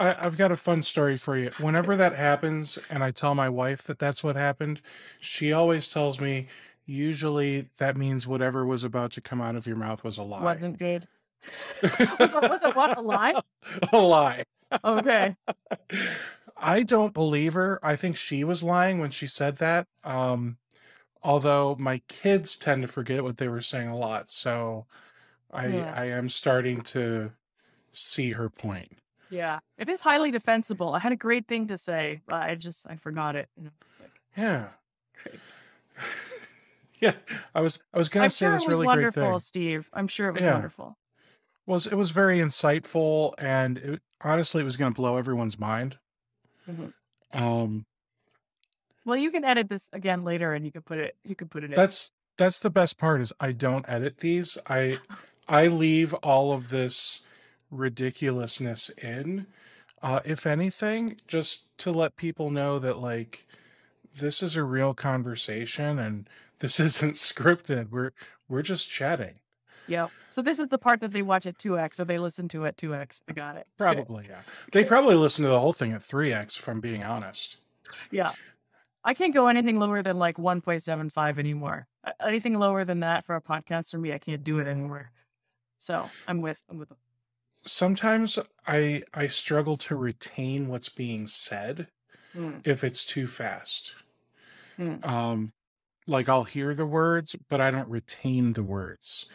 I, 0.00 0.16
I've 0.18 0.36
got 0.36 0.50
a 0.50 0.56
fun 0.56 0.82
story 0.82 1.16
for 1.16 1.36
you. 1.36 1.50
Whenever 1.58 1.96
that 1.96 2.14
happens, 2.14 2.78
and 2.90 3.04
I 3.04 3.10
tell 3.10 3.34
my 3.34 3.48
wife 3.48 3.84
that 3.84 3.98
that's 3.98 4.24
what 4.24 4.34
happened, 4.34 4.80
she 5.20 5.52
always 5.52 5.88
tells 5.88 6.18
me, 6.18 6.48
usually 6.86 7.68
that 7.76 7.96
means 7.96 8.26
whatever 8.26 8.64
was 8.66 8.84
about 8.84 9.12
to 9.12 9.20
come 9.20 9.40
out 9.40 9.54
of 9.54 9.66
your 9.66 9.76
mouth 9.76 10.02
was 10.02 10.18
a 10.18 10.22
lie. 10.22 10.42
Wasn't 10.42 10.78
good. 10.78 11.06
was, 11.82 12.32
was 12.34 12.60
it 12.64 12.74
what 12.74 12.96
a 12.96 13.00
lie? 13.00 13.40
a 13.92 13.98
lie. 13.98 14.44
Okay. 14.84 15.36
I 16.56 16.82
don't 16.82 17.12
believe 17.12 17.54
her. 17.54 17.78
I 17.82 17.96
think 17.96 18.16
she 18.16 18.44
was 18.44 18.62
lying 18.62 18.98
when 18.98 19.10
she 19.10 19.26
said 19.26 19.56
that. 19.58 19.86
Um, 20.04 20.56
although 21.22 21.76
my 21.78 22.00
kids 22.08 22.56
tend 22.56 22.82
to 22.82 22.88
forget 22.88 23.22
what 23.22 23.36
they 23.36 23.48
were 23.48 23.60
saying 23.60 23.88
a 23.88 23.96
lot, 23.96 24.30
so 24.30 24.86
I 25.52 25.66
yeah. 25.68 25.92
I 25.94 26.04
am 26.06 26.28
starting 26.28 26.80
to 26.82 27.32
see 27.92 28.32
her 28.32 28.48
point. 28.48 28.92
Yeah, 29.28 29.58
it 29.76 29.88
is 29.88 30.00
highly 30.00 30.30
defensible. 30.30 30.94
I 30.94 31.00
had 31.00 31.12
a 31.12 31.16
great 31.16 31.48
thing 31.48 31.66
to 31.66 31.76
say, 31.76 32.22
but 32.26 32.42
I 32.42 32.54
just 32.54 32.86
I 32.88 32.96
forgot 32.96 33.36
it. 33.36 33.48
Like, 33.60 33.72
yeah. 34.36 34.68
Great. 35.22 35.40
yeah, 37.00 37.12
I 37.54 37.60
was 37.60 37.78
I 37.92 37.98
was 37.98 38.08
gonna 38.08 38.24
I'm 38.24 38.30
say 38.30 38.46
sure 38.46 38.52
this 38.52 38.68
really 38.68 38.86
wonderful, 38.86 39.22
great 39.22 39.32
thing. 39.32 39.40
Steve. 39.40 39.90
I'm 39.92 40.08
sure 40.08 40.28
it 40.28 40.34
was 40.34 40.42
yeah. 40.42 40.54
wonderful. 40.54 40.96
Was 41.66 41.86
it 41.86 41.96
was 41.96 42.12
very 42.12 42.38
insightful, 42.38 43.34
and 43.38 43.78
it, 43.78 44.02
honestly, 44.22 44.62
it 44.62 44.64
was 44.64 44.76
going 44.76 44.92
to 44.92 44.96
blow 44.96 45.16
everyone's 45.16 45.58
mind. 45.58 45.98
Mm-hmm. 46.68 47.42
Um, 47.42 47.86
well, 49.04 49.16
you 49.16 49.30
can 49.30 49.44
edit 49.44 49.68
this 49.68 49.88
again 49.92 50.24
later, 50.24 50.52
and 50.52 50.64
you 50.64 50.72
can 50.72 50.82
put 50.82 50.98
it. 50.98 51.16
You 51.24 51.36
can 51.36 51.48
put 51.48 51.64
it. 51.64 51.74
That's 51.74 52.10
that's 52.36 52.58
the 52.58 52.70
best 52.70 52.98
part 52.98 53.20
is 53.20 53.32
I 53.40 53.52
don't 53.52 53.84
edit 53.88 54.18
these. 54.18 54.58
I 54.66 54.98
I 55.48 55.68
leave 55.68 56.12
all 56.14 56.52
of 56.52 56.70
this 56.70 57.26
ridiculousness 57.70 58.90
in. 58.90 59.46
Uh, 60.02 60.20
if 60.24 60.46
anything, 60.46 61.16
just 61.26 61.66
to 61.78 61.90
let 61.90 62.16
people 62.16 62.50
know 62.50 62.78
that 62.78 62.98
like 62.98 63.46
this 64.14 64.42
is 64.42 64.56
a 64.56 64.64
real 64.64 64.94
conversation 64.94 65.98
and 65.98 66.28
this 66.58 66.80
isn't 66.80 67.14
scripted. 67.14 67.90
We're 67.90 68.12
we're 68.48 68.62
just 68.62 68.90
chatting. 68.90 69.36
Yeah. 69.86 70.08
So 70.30 70.42
this 70.42 70.58
is 70.58 70.68
the 70.68 70.78
part 70.78 71.00
that 71.00 71.12
they 71.12 71.22
watch 71.22 71.46
at 71.46 71.58
2x 71.58 72.00
or 72.00 72.04
they 72.04 72.18
listen 72.18 72.48
to 72.48 72.66
at 72.66 72.76
2x. 72.76 73.22
I 73.28 73.32
got 73.32 73.56
it. 73.56 73.66
Probably, 73.78 74.26
yeah. 74.28 74.40
They 74.72 74.84
probably 74.84 75.14
listen 75.14 75.44
to 75.44 75.50
the 75.50 75.60
whole 75.60 75.72
thing 75.72 75.92
at 75.92 76.02
3x 76.02 76.58
if 76.58 76.68
I'm 76.68 76.80
being 76.80 77.02
honest. 77.02 77.56
Yeah. 78.10 78.32
I 79.04 79.14
can't 79.14 79.32
go 79.32 79.46
anything 79.46 79.78
lower 79.78 80.02
than 80.02 80.18
like 80.18 80.36
1.75 80.36 81.38
anymore. 81.38 81.86
Anything 82.20 82.58
lower 82.58 82.84
than 82.84 83.00
that 83.00 83.24
for 83.24 83.36
a 83.36 83.40
podcast 83.40 83.92
for 83.92 83.98
me, 83.98 84.12
I 84.12 84.18
can't 84.18 84.42
do 84.42 84.58
it 84.58 84.66
anymore. 84.66 85.12
So 85.78 86.10
I'm 86.26 86.40
with 86.40 86.64
I'm 86.68 86.78
with 86.78 86.88
them. 86.88 86.98
Sometimes 87.64 88.38
I 88.66 89.04
I 89.14 89.28
struggle 89.28 89.76
to 89.78 89.94
retain 89.94 90.68
what's 90.68 90.88
being 90.88 91.28
said 91.28 91.86
mm. 92.36 92.66
if 92.66 92.82
it's 92.82 93.04
too 93.04 93.28
fast. 93.28 93.94
Mm. 94.78 95.06
Um 95.06 95.52
like 96.08 96.28
I'll 96.28 96.44
hear 96.44 96.74
the 96.74 96.86
words, 96.86 97.36
but 97.48 97.60
I 97.60 97.70
don't 97.70 97.88
retain 97.88 98.54
the 98.54 98.62
words. 98.62 99.26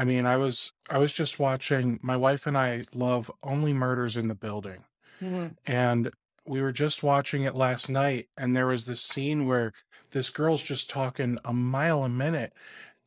I 0.00 0.04
mean, 0.04 0.24
I 0.24 0.38
was 0.38 0.72
I 0.88 0.96
was 0.96 1.12
just 1.12 1.38
watching. 1.38 2.00
My 2.00 2.16
wife 2.16 2.46
and 2.46 2.56
I 2.56 2.84
love 2.94 3.30
Only 3.42 3.74
Murders 3.74 4.16
in 4.16 4.28
the 4.28 4.34
Building, 4.34 4.84
mm-hmm. 5.20 5.48
and 5.66 6.10
we 6.46 6.62
were 6.62 6.72
just 6.72 7.02
watching 7.02 7.42
it 7.42 7.54
last 7.54 7.90
night. 7.90 8.28
And 8.38 8.56
there 8.56 8.66
was 8.66 8.86
this 8.86 9.02
scene 9.02 9.46
where 9.46 9.74
this 10.12 10.30
girl's 10.30 10.62
just 10.62 10.88
talking 10.88 11.36
a 11.44 11.52
mile 11.52 12.02
a 12.02 12.08
minute, 12.08 12.54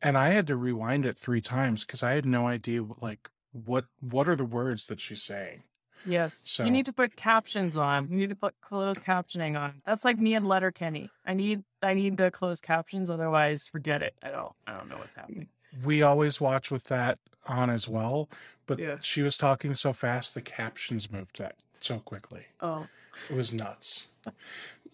and 0.00 0.16
I 0.16 0.28
had 0.28 0.46
to 0.46 0.54
rewind 0.54 1.04
it 1.04 1.18
three 1.18 1.40
times 1.40 1.84
because 1.84 2.04
I 2.04 2.12
had 2.12 2.24
no 2.24 2.46
idea 2.46 2.84
like 3.00 3.28
what 3.50 3.86
what 4.00 4.28
are 4.28 4.36
the 4.36 4.44
words 4.44 4.86
that 4.86 5.00
she's 5.00 5.22
saying. 5.22 5.64
Yes. 6.06 6.34
So, 6.48 6.64
you 6.64 6.70
need 6.70 6.86
to 6.86 6.92
put 6.92 7.16
captions 7.16 7.76
on. 7.76 8.08
You 8.08 8.18
need 8.18 8.28
to 8.28 8.36
put 8.36 8.54
closed 8.60 9.02
captioning 9.02 9.58
on. 9.58 9.82
That's 9.84 10.04
like 10.04 10.20
me 10.20 10.34
and 10.34 10.46
Letterkenny. 10.46 11.10
I 11.26 11.34
need 11.34 11.64
I 11.82 11.94
need 11.94 12.18
the 12.18 12.30
closed 12.30 12.62
captions, 12.62 13.10
otherwise 13.10 13.66
forget 13.66 14.00
it. 14.00 14.14
I 14.22 14.30
don't 14.30 14.52
I 14.68 14.74
don't 14.74 14.88
know 14.88 14.98
what's 14.98 15.16
happening 15.16 15.48
we 15.82 16.02
always 16.02 16.40
watch 16.40 16.70
with 16.70 16.84
that 16.84 17.18
on 17.46 17.70
as 17.70 17.88
well. 17.88 18.28
But 18.66 18.78
yeah. 18.78 18.96
she 19.00 19.22
was 19.22 19.36
talking 19.36 19.74
so 19.74 19.92
fast, 19.92 20.34
the 20.34 20.40
captions 20.40 21.10
moved 21.10 21.38
that 21.38 21.56
so 21.80 21.98
quickly. 21.98 22.46
Oh, 22.60 22.86
it 23.28 23.36
was 23.36 23.52
nuts. 23.52 24.06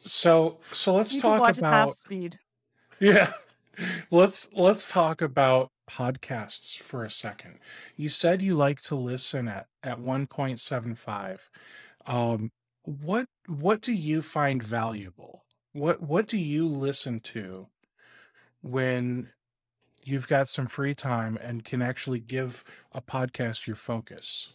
So, 0.02 0.58
so 0.72 0.94
let's 0.94 1.16
talk 1.16 1.56
about 1.58 1.94
speed. 1.94 2.38
Yeah, 2.98 3.32
let's 4.10 4.48
let's 4.52 4.86
talk 4.86 5.22
about 5.22 5.70
podcasts 5.88 6.76
for 6.78 7.04
a 7.04 7.10
second. 7.10 7.58
You 7.96 8.08
said 8.08 8.42
you 8.42 8.54
like 8.54 8.80
to 8.82 8.94
listen 8.94 9.48
at 9.48 9.66
at 9.82 10.00
one 10.00 10.26
point 10.26 10.60
seven 10.60 10.94
five. 10.94 11.50
Um, 12.06 12.50
what 12.82 13.26
what 13.46 13.80
do 13.80 13.92
you 13.92 14.22
find 14.22 14.62
valuable? 14.62 15.44
What 15.72 16.02
what 16.02 16.26
do 16.26 16.38
you 16.38 16.66
listen 16.66 17.20
to 17.20 17.68
when 18.62 19.30
you've 20.04 20.28
got 20.28 20.48
some 20.48 20.66
free 20.66 20.94
time 20.94 21.38
and 21.40 21.64
can 21.64 21.82
actually 21.82 22.20
give 22.20 22.64
a 22.92 23.00
podcast 23.00 23.66
your 23.66 23.76
focus? 23.76 24.52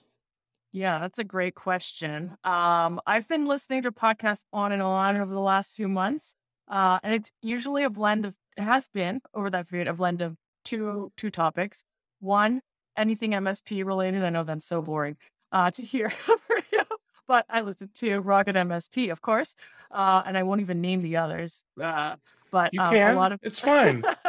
Yeah, 0.72 1.00
that's 1.00 1.20
a 1.20 1.24
great 1.24 1.56
question. 1.56 2.38
Um, 2.44 3.00
I've 3.06 3.28
been 3.28 3.46
listening 3.46 3.82
to 3.84 3.92
podcasts 3.92 4.44
on 4.52 4.72
and 4.72 4.82
on 4.82 5.16
over 5.16 5.34
the 5.34 5.40
last 5.40 5.76
few 5.76 5.88
months, 5.88 6.36
uh, 6.68 7.00
and 7.02 7.14
it's 7.14 7.32
usually 7.42 7.84
a 7.84 7.90
blend 7.90 8.26
of. 8.26 8.34
It 8.58 8.64
has 8.64 8.88
been 8.88 9.22
over 9.34 9.50
that 9.50 9.70
period 9.70 9.88
a 9.88 9.94
blend 9.94 10.22
of 10.22 10.36
two 10.66 11.12
two 11.16 11.30
topics. 11.30 11.86
One, 12.20 12.62
anything 12.98 13.32
MSP 13.32 13.86
related. 13.86 14.24
I 14.24 14.30
know 14.30 14.44
that's 14.44 14.66
so 14.66 14.82
boring 14.82 15.16
uh, 15.52 15.72
to 15.72 15.82
hear 15.82 16.12
but 17.28 17.46
I 17.50 17.62
listen 17.62 17.90
to 17.96 18.20
Rocket 18.20 18.56
MSP, 18.56 19.12
of 19.12 19.22
course, 19.22 19.56
uh, 19.92 20.24
and 20.26 20.38
I 20.38 20.44
won't 20.44 20.62
even 20.62 20.82
name 20.82 21.02
the 21.02 21.18
others. 21.18 21.64
Uh, 21.82 22.16
but 22.52 22.74
you 22.74 22.82
um, 22.82 22.94
can. 22.94 23.14
a 23.14 23.18
lot 23.18 23.32
of 23.32 23.40
it's 23.44 23.60
fine. 23.60 24.04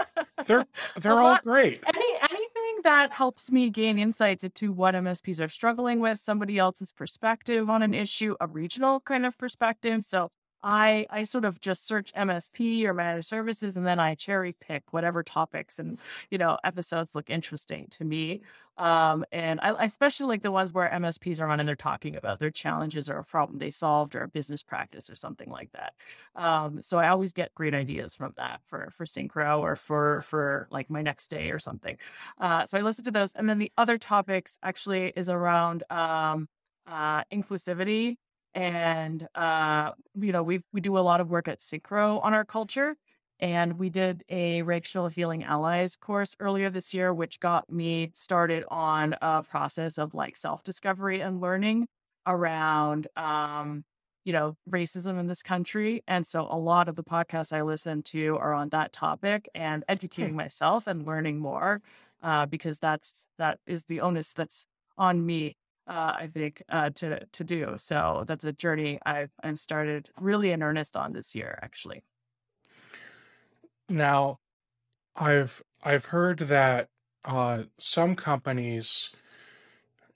they're 0.47 0.67
they're 1.01 1.21
all 1.21 1.39
great. 1.43 1.83
Any 1.87 2.13
anything 2.23 2.83
that 2.85 3.13
helps 3.13 3.51
me 3.51 3.71
gain 3.71 3.99
insights 3.99 4.45
into 4.45 4.73
what 4.73 4.95
MSPs 4.95 5.45
are 5.45 5.49
struggling 5.49 6.01
with, 6.01 6.19
somebody 6.19 6.59
else's 6.59 6.93
perspective 6.93 7.69
on 7.69 7.83
an 7.83 7.95
issue, 7.95 8.35
a 8.41 8.47
regional 8.47 9.01
kind 9.01 9.27
of 9.27 9.37
perspective. 9.39 10.05
So 10.05 10.31
I 10.67 11.07
I 11.11 11.23
sort 11.23 11.45
of 11.45 11.61
just 11.61 11.87
search 11.87 12.13
MSP 12.15 12.85
or 12.87 12.93
managed 12.93 13.29
services 13.29 13.77
and 13.77 13.87
then 13.87 14.01
I 14.01 14.17
cherry 14.17 14.53
pick 14.53 14.93
whatever 14.93 15.23
topics 15.23 15.79
and 15.79 15.97
you 16.29 16.39
know 16.39 16.59
episodes 16.65 17.15
look 17.15 17.31
interesting 17.31 17.87
to 17.91 18.05
me. 18.05 18.41
Um, 18.77 19.25
and 19.31 19.61
I, 19.61 19.71
I 19.71 19.85
especially 19.85 20.27
like 20.27 20.43
the 20.43 20.51
ones 20.51 20.73
where 20.73 20.91
MSPs 20.91 21.41
are 21.41 21.47
on 21.47 21.61
and 21.61 21.69
they're 21.69 21.77
talking 21.77 22.17
about 22.17 22.41
their 22.41 22.51
challenges 22.51 23.09
or 23.09 23.19
a 23.19 23.25
problem 23.25 23.59
they 23.61 23.71
solved 23.71 24.17
or 24.17 24.23
a 24.23 24.29
business 24.29 24.65
practice 24.65 25.09
or 25.09 25.15
something 25.15 25.49
like 25.49 25.71
that. 25.73 25.95
Um, 26.35 26.83
so 26.83 26.99
I 26.99 27.09
always 27.09 27.33
get 27.33 27.55
great 27.55 27.73
ideas 27.73 28.17
from 28.17 28.35
that 28.37 28.61
for 28.67 28.91
for 28.91 29.07
Syncro 29.07 29.61
or 29.61 29.77
for 29.77 30.23
for 30.23 30.67
like 30.73 30.91
my 30.91 31.01
next 31.01 31.29
day 31.29 31.53
or 31.53 31.61
something. 31.61 31.97
Uh, 32.41 32.67
so 32.67 32.77
I 32.77 32.83
listen 32.83 33.05
to 33.05 33.13
those, 33.13 33.33
and 33.35 33.49
then 33.49 33.59
the 33.59 33.71
other 33.79 33.99
topics 33.99 34.59
actually 34.65 35.13
is 35.15 35.29
around 35.29 35.85
um, 35.91 36.49
uh, 36.89 37.23
inclusivity 37.33 38.17
and 38.57 39.29
uh, 39.35 39.93
you 40.19 40.33
know 40.33 40.43
we 40.43 40.63
we 40.73 40.81
do 40.81 40.99
a 40.99 41.01
lot 41.01 41.21
of 41.21 41.31
work 41.31 41.47
at 41.47 41.61
Syncro 41.61 42.25
on 42.25 42.35
our 42.35 42.45
culture, 42.45 42.97
and 43.39 43.79
we 43.79 43.91
did 43.91 44.25
a 44.31 44.63
racial 44.63 45.09
healing 45.09 45.45
allies 45.45 45.95
course 45.95 46.35
earlier 46.41 46.71
this 46.71 46.95
year, 46.95 47.13
which 47.15 47.39
got 47.39 47.71
me 47.71 48.11
started 48.15 48.65
on 48.69 49.15
a 49.23 49.43
process 49.45 49.99
of 49.99 50.15
like 50.15 50.37
self 50.37 50.65
discovery 50.65 51.21
and 51.21 51.41
learning 51.41 51.87
around 52.27 53.07
um, 53.17 53.85
you 54.25 54.33
know 54.33 54.57
racism 54.71 55.21
in 55.21 55.27
this 55.27 55.43
country, 55.43 56.03
and 56.09 56.27
so 56.27 56.49
a 56.51 56.59
lot 56.59 56.89
of 56.89 56.97
the 56.97 57.05
podcasts 57.05 57.53
I 57.53 57.63
listen 57.63 58.03
to 58.05 58.39
are 58.39 58.55
on 58.55 58.71
that 58.71 58.93
topic 58.93 59.49
and 59.55 59.85
educating 59.89 60.35
myself 60.35 60.87
and 60.87 61.07
learning 61.07 61.39
more 61.39 61.83
uh, 62.23 62.47
because 62.47 62.79
that's 62.79 63.27
that 63.39 63.59
is 63.67 63.85
the 63.85 64.01
onus 64.01 64.33
that's 64.33 64.67
on 64.99 65.27
me 65.27 65.57
uh, 65.87 66.15
I 66.19 66.29
think, 66.33 66.63
uh, 66.69 66.91
to 66.91 67.25
to 67.27 67.45
do. 67.45 67.75
So 67.79 68.25
that's 68.27 68.45
a 68.45 68.53
journey 68.53 68.99
I've 69.07 69.31
I've 69.43 69.59
started 69.59 70.11
really 70.21 70.51
in 70.51 70.63
earnest 70.63 70.97
on 70.97 71.13
this 71.13 71.35
year, 71.35 71.59
actually. 71.63 72.03
Now, 73.89 74.39
I've 75.15 75.63
I've 75.83 76.07
heard 76.07 76.41
that 76.41 76.89
uh, 77.25 77.65
some 77.79 78.17
companies, 78.17 79.15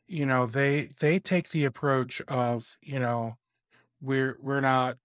you 0.07 0.27
know, 0.27 0.47
they 0.47 0.91
they 0.99 1.19
take 1.19 1.51
the 1.51 1.65
approach 1.65 2.21
of 2.23 2.77
you 2.83 2.99
know, 2.99 3.37
we're 4.01 4.37
we're 4.41 4.61
not 4.61 4.99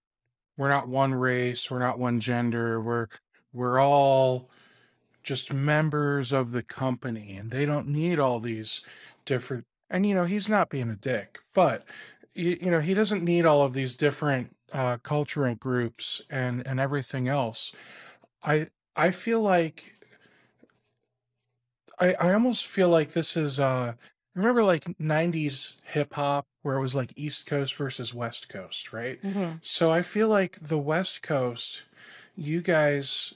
we're 0.57 0.69
not 0.69 0.87
one 0.87 1.13
race, 1.13 1.69
we're 1.69 1.79
not 1.79 1.99
one 1.99 2.19
gender, 2.19 2.81
we're 2.81 3.07
we're 3.53 3.79
all 3.79 4.49
just 5.23 5.53
members 5.53 6.31
of 6.31 6.51
the 6.51 6.63
company, 6.63 7.35
and 7.35 7.51
they 7.51 7.65
don't 7.65 7.87
need 7.87 8.19
all 8.19 8.39
these 8.39 8.81
different 9.25 9.65
and 9.89 10.05
you 10.05 10.13
know 10.13 10.25
he's 10.25 10.49
not 10.49 10.69
being 10.69 10.89
a 10.89 10.95
dick 10.95 11.39
but 11.53 11.83
you, 12.33 12.57
you 12.61 12.71
know 12.71 12.79
he 12.79 12.93
doesn't 12.93 13.23
need 13.23 13.45
all 13.45 13.61
of 13.61 13.73
these 13.73 13.95
different 13.95 14.55
uh, 14.73 14.97
cultural 14.97 15.55
groups 15.55 16.21
and 16.29 16.65
and 16.67 16.79
everything 16.79 17.27
else 17.27 17.73
i 18.43 18.67
i 18.95 19.11
feel 19.11 19.41
like 19.41 19.93
i 21.99 22.13
i 22.15 22.33
almost 22.33 22.65
feel 22.65 22.89
like 22.89 23.11
this 23.11 23.37
is 23.37 23.59
uh 23.59 23.93
remember 24.33 24.63
like 24.63 24.85
90s 24.99 25.77
hip 25.83 26.13
hop 26.13 26.45
where 26.61 26.75
it 26.75 26.81
was 26.81 26.95
like 26.95 27.13
east 27.15 27.45
coast 27.45 27.75
versus 27.75 28.13
west 28.13 28.49
coast 28.49 28.91
right 28.91 29.21
mm-hmm. 29.21 29.57
so 29.61 29.91
i 29.91 30.01
feel 30.01 30.27
like 30.27 30.59
the 30.61 30.77
west 30.77 31.21
coast 31.21 31.83
you 32.35 32.61
guys 32.61 33.33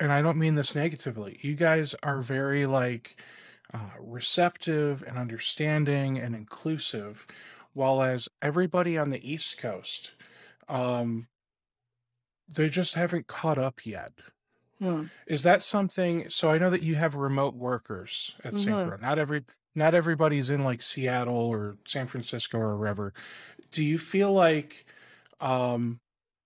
and 0.00 0.12
i 0.12 0.20
don't 0.20 0.38
mean 0.38 0.54
this 0.54 0.74
negatively 0.74 1.38
you 1.42 1.54
guys 1.54 1.94
are 2.02 2.20
very 2.20 2.66
like 2.66 3.16
uh, 3.74 3.90
receptive 3.98 5.02
and 5.06 5.18
understanding 5.18 6.16
and 6.18 6.34
inclusive, 6.34 7.26
while 7.72 8.00
as 8.00 8.28
everybody 8.40 8.96
on 8.96 9.10
the 9.10 9.28
East 9.28 9.58
Coast, 9.58 10.12
um, 10.68 11.26
they 12.48 12.68
just 12.68 12.94
haven't 12.94 13.26
caught 13.26 13.58
up 13.58 13.84
yet. 13.84 14.12
Hmm. 14.78 15.04
Is 15.26 15.42
that 15.42 15.62
something? 15.62 16.28
So 16.28 16.50
I 16.50 16.58
know 16.58 16.70
that 16.70 16.82
you 16.82 16.94
have 16.94 17.16
remote 17.16 17.54
workers 17.54 18.36
at 18.44 18.54
mm-hmm. 18.54 18.70
Syncro. 18.70 19.00
Not 19.00 19.18
every 19.18 19.42
not 19.74 19.94
everybody's 19.94 20.50
in 20.50 20.62
like 20.62 20.80
Seattle 20.80 21.36
or 21.36 21.76
San 21.84 22.06
Francisco 22.06 22.58
or 22.58 22.76
wherever. 22.76 23.12
Do 23.72 23.82
you 23.82 23.98
feel 23.98 24.32
like, 24.32 24.86
um, 25.40 25.98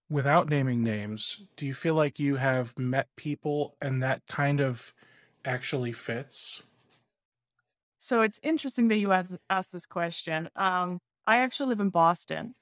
without 0.09 0.49
naming 0.49 0.83
names, 0.83 1.43
do 1.57 1.67
you 1.67 1.75
feel 1.75 1.95
like 1.95 2.19
you 2.19 2.37
have 2.37 2.79
met 2.79 3.09
people 3.17 3.77
and 3.83 4.03
that 4.03 4.23
kind 4.27 4.61
of 4.61 4.95
actually 5.45 5.93
fits? 5.93 6.63
So 7.99 8.23
it's 8.23 8.41
interesting 8.43 8.89
that 8.89 8.97
you 8.97 9.13
asked, 9.13 9.37
asked 9.51 9.73
this 9.73 9.87
question. 9.87 10.49
Um, 10.57 11.01
I 11.27 11.39
actually 11.39 11.71
live 11.71 11.81
in 11.81 11.91
Boston. 11.91 12.55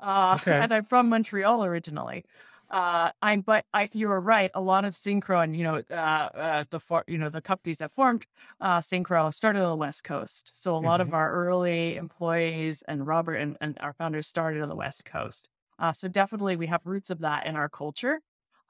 uh, 0.00 0.38
Okay. 0.42 0.58
and 0.60 0.72
I'm 0.74 0.84
from 0.86 1.08
Montreal 1.08 1.64
originally. 1.64 2.24
Uh, 2.70 3.10
I'm, 3.22 3.42
but 3.42 3.64
I, 3.74 3.90
you 3.92 4.08
were 4.08 4.20
right. 4.20 4.50
A 4.54 4.60
lot 4.60 4.84
of 4.84 4.94
Syncro 4.94 5.42
and 5.44 5.54
you 5.56 5.64
know, 5.64 5.82
uh, 5.90 5.94
uh, 5.94 6.64
the 6.70 6.80
for, 6.80 7.04
you 7.06 7.18
know 7.18 7.28
the 7.28 7.42
companies 7.42 7.78
that 7.78 7.92
formed 7.92 8.26
uh, 8.60 8.78
Syncro 8.80 9.32
started 9.32 9.62
on 9.62 9.70
the 9.70 9.76
West 9.76 10.04
Coast. 10.04 10.50
So 10.54 10.76
a 10.76 10.78
lot 10.78 11.00
of 11.00 11.12
our 11.14 11.30
early 11.32 11.96
employees 11.96 12.82
and 12.88 13.06
Robert 13.06 13.36
and, 13.36 13.56
and 13.60 13.76
our 13.80 13.92
founders 13.92 14.26
started 14.26 14.62
on 14.62 14.68
the 14.68 14.74
West 14.76 15.04
Coast. 15.04 15.48
Uh, 15.78 15.92
so 15.92 16.08
definitely 16.08 16.56
we 16.56 16.66
have 16.68 16.80
roots 16.84 17.10
of 17.10 17.20
that 17.20 17.46
in 17.46 17.54
our 17.56 17.68
culture. 17.68 18.20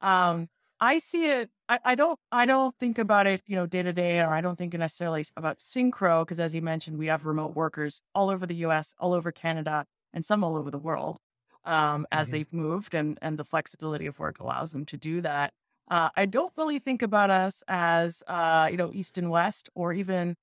Um, 0.00 0.48
I 0.80 0.98
see 0.98 1.26
it. 1.26 1.50
I, 1.68 1.78
I 1.84 1.94
don't. 1.94 2.18
I 2.32 2.46
don't 2.46 2.76
think 2.78 2.98
about 2.98 3.26
it, 3.26 3.42
you 3.46 3.56
know, 3.56 3.66
day 3.66 3.82
to 3.82 3.92
day, 3.92 4.20
or 4.20 4.28
I 4.28 4.40
don't 4.40 4.56
think 4.56 4.74
necessarily 4.74 5.24
about 5.37 5.58
Syncro 5.58 6.22
because, 6.22 6.40
as 6.40 6.54
you 6.54 6.62
mentioned, 6.62 6.98
we 6.98 7.06
have 7.06 7.24
remote 7.26 7.54
workers 7.54 8.02
all 8.14 8.28
over 8.28 8.46
the 8.46 8.56
U.S., 8.56 8.94
all 8.98 9.12
over 9.14 9.32
Canada, 9.32 9.87
and 10.12 10.24
some 10.26 10.44
all 10.44 10.56
over 10.56 10.70
the 10.70 10.78
world. 10.78 11.18
Um, 11.64 12.06
as 12.12 12.28
Mhm. 12.28 12.30
they've 12.30 12.52
moved, 12.52 12.94
and 12.94 13.18
and 13.22 13.38
the 13.38 13.44
flexibility 13.44 14.06
of 14.06 14.18
work 14.18 14.40
allows 14.40 14.72
them 14.72 14.84
to 14.87 14.96
do 14.96 15.20
that. 15.22 15.52
Uh, 15.90 16.10
I 16.16 16.26
don't 16.26 16.52
really 16.56 16.78
think 16.78 17.02
about 17.02 17.30
us 17.30 17.62
as, 17.68 18.22
uh, 18.26 18.68
you 18.70 18.76
know, 18.76 18.90
East 18.92 19.16
and 19.18 19.30
West, 19.30 19.68
or 19.74 19.92
even 19.92 20.37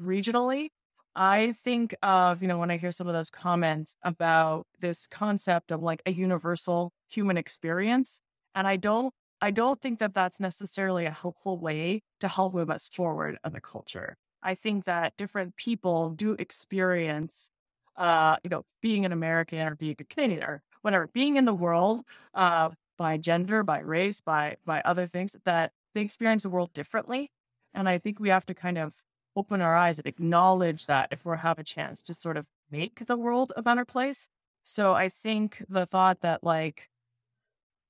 regionally. 0.00 0.68
I 1.14 1.52
think 1.52 1.94
of, 2.02 2.42
you 2.42 2.48
know, 2.48 2.58
when 2.58 2.70
I 2.70 2.76
hear 2.76 2.92
some 2.92 3.08
of 3.08 3.14
those 3.14 3.30
comments 3.30 3.96
about 4.02 4.66
this 4.78 5.06
concept 5.06 5.72
of 5.72 5.82
like 5.82 6.02
a 6.06 6.12
universal 6.12 6.92
human 7.08 7.36
experience, 7.36 8.20
and 8.54 8.66
I 8.68 8.76
don't 8.76 9.12
I 9.40 9.50
don't 9.50 9.80
think 9.80 9.98
that 10.00 10.14
that's 10.14 10.40
necessarily 10.40 11.04
a 11.06 11.10
helpful 11.10 11.58
way 11.58 12.02
to 12.20 12.28
help 12.28 12.54
move 12.54 12.70
us 12.70 12.88
forward 12.88 13.38
in 13.44 13.52
the 13.52 13.60
culture. 13.60 14.16
I 14.42 14.54
think 14.54 14.84
that 14.84 15.16
different 15.16 15.56
people 15.56 16.10
do 16.10 16.32
experience, 16.38 17.50
uh, 17.96 18.36
you 18.42 18.50
know, 18.50 18.64
being 18.82 19.04
an 19.04 19.12
American 19.12 19.60
or 19.60 19.74
being 19.74 19.96
a 19.98 20.04
Canadian 20.04 20.44
or 20.44 20.62
whatever, 20.82 21.08
being 21.08 21.36
in 21.36 21.44
the 21.44 21.54
world, 21.54 22.02
uh, 22.34 22.70
by 22.96 23.16
gender, 23.16 23.62
by 23.62 23.78
race, 23.78 24.20
by 24.20 24.56
by 24.66 24.80
other 24.84 25.06
things 25.06 25.36
that 25.44 25.72
they 25.94 26.00
experience 26.00 26.42
the 26.42 26.50
world 26.50 26.72
differently. 26.72 27.30
And 27.74 27.88
I 27.88 27.98
think 27.98 28.18
we 28.18 28.28
have 28.30 28.46
to 28.46 28.54
kind 28.54 28.76
of 28.78 29.02
open 29.36 29.60
our 29.60 29.76
eyes 29.76 29.98
and 29.98 30.06
acknowledge 30.06 30.86
that 30.86 31.08
if 31.12 31.24
we 31.24 31.36
have 31.36 31.58
a 31.58 31.64
chance 31.64 32.02
to 32.02 32.14
sort 32.14 32.36
of 32.36 32.46
make 32.70 33.06
the 33.06 33.16
world 33.16 33.52
a 33.56 33.62
better 33.62 33.84
place. 33.84 34.28
So 34.64 34.94
I 34.94 35.08
think 35.08 35.64
the 35.68 35.86
thought 35.86 36.20
that 36.22 36.42
like 36.42 36.88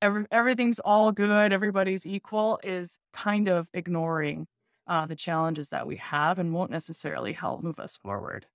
every, 0.00 0.26
everything's 0.30 0.78
all 0.78 1.12
good, 1.12 1.52
everybody's 1.52 2.06
equal 2.06 2.60
is 2.62 2.98
kind 3.12 3.48
of 3.48 3.68
ignoring 3.72 4.46
uh, 4.86 5.06
the 5.06 5.16
challenges 5.16 5.68
that 5.68 5.86
we 5.86 5.96
have 5.96 6.38
and 6.38 6.52
won't 6.52 6.70
necessarily 6.70 7.32
help 7.32 7.62
move 7.62 7.78
us 7.78 7.96
forward. 7.96 8.46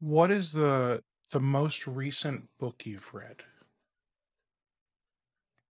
What 0.00 0.30
is 0.30 0.52
the 0.52 1.02
the 1.30 1.40
most 1.40 1.86
recent 1.86 2.48
book 2.58 2.82
you've 2.84 3.12
read? 3.14 3.42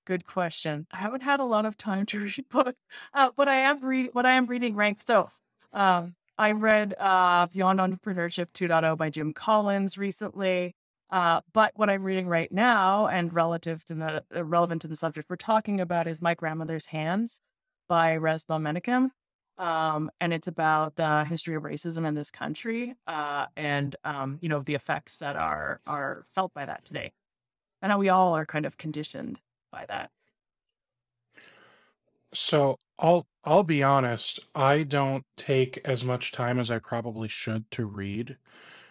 Good 0.05 0.27
question. 0.27 0.87
I 0.92 0.99
haven't 0.99 1.22
had 1.22 1.40
a 1.40 1.44
lot 1.44 1.66
of 1.66 1.77
time 1.77 2.07
to 2.07 2.20
read 2.20 2.49
books, 2.51 2.79
uh, 3.14 3.31
but 3.37 3.49
I 3.49 3.57
am 3.57 3.81
read 3.85 4.11
what 4.12 4.27
I 4.27 4.33
am 4.33 4.46
reading 4.46 4.75
right. 4.75 5.01
So, 5.03 5.31
um, 5.72 6.14
I 6.38 6.53
read 6.53 6.94
uh, 6.99 7.46
Beyond 7.46 7.81
Entrepreneurship 7.81 8.53
2.0 8.53 8.96
by 8.99 9.11
Jim 9.11 9.33
Collins 9.33 9.96
recently. 9.96 10.75
Uh, 11.10 11.40
but 11.52 11.72
what 11.76 11.88
I'm 11.90 12.02
reading 12.02 12.26
right 12.28 12.50
now, 12.50 13.06
and 13.06 13.32
relative 13.32 13.84
to 13.86 13.94
the 13.94 14.24
uh, 14.34 14.44
relevant 14.44 14.82
to 14.82 14.88
the 14.88 14.96
subject 14.96 15.30
we're 15.30 15.36
talking 15.36 15.80
about, 15.80 16.08
is 16.08 16.20
My 16.22 16.34
Grandmother's 16.34 16.86
Hands 16.86 17.40
by 17.88 18.16
Resmaa 18.16 18.60
Menakem. 18.60 19.10
Um, 19.58 20.10
and 20.20 20.32
it's 20.34 20.48
about 20.48 20.96
the 20.96 21.24
history 21.24 21.54
of 21.54 21.62
racism 21.62 22.06
in 22.06 22.14
this 22.14 22.30
country, 22.30 22.94
uh, 23.06 23.46
and 23.56 23.96
um, 24.04 24.38
you 24.42 24.48
know 24.50 24.60
the 24.62 24.74
effects 24.74 25.18
that 25.18 25.36
are 25.36 25.80
are 25.86 26.26
felt 26.30 26.52
by 26.54 26.66
that 26.66 26.84
today, 26.84 27.12
and 27.82 27.92
how 27.92 27.98
we 27.98 28.08
all 28.10 28.34
are 28.36 28.46
kind 28.46 28.66
of 28.66 28.76
conditioned 28.78 29.40
by 29.72 29.86
that. 29.88 30.10
So 32.34 32.76
I'll 32.98 33.26
I'll 33.44 33.62
be 33.62 33.82
honest, 33.82 34.40
I 34.54 34.82
don't 34.82 35.24
take 35.36 35.78
as 35.78 36.04
much 36.04 36.32
time 36.32 36.58
as 36.58 36.70
I 36.70 36.78
probably 36.78 37.28
should 37.28 37.70
to 37.72 37.86
read. 37.86 38.38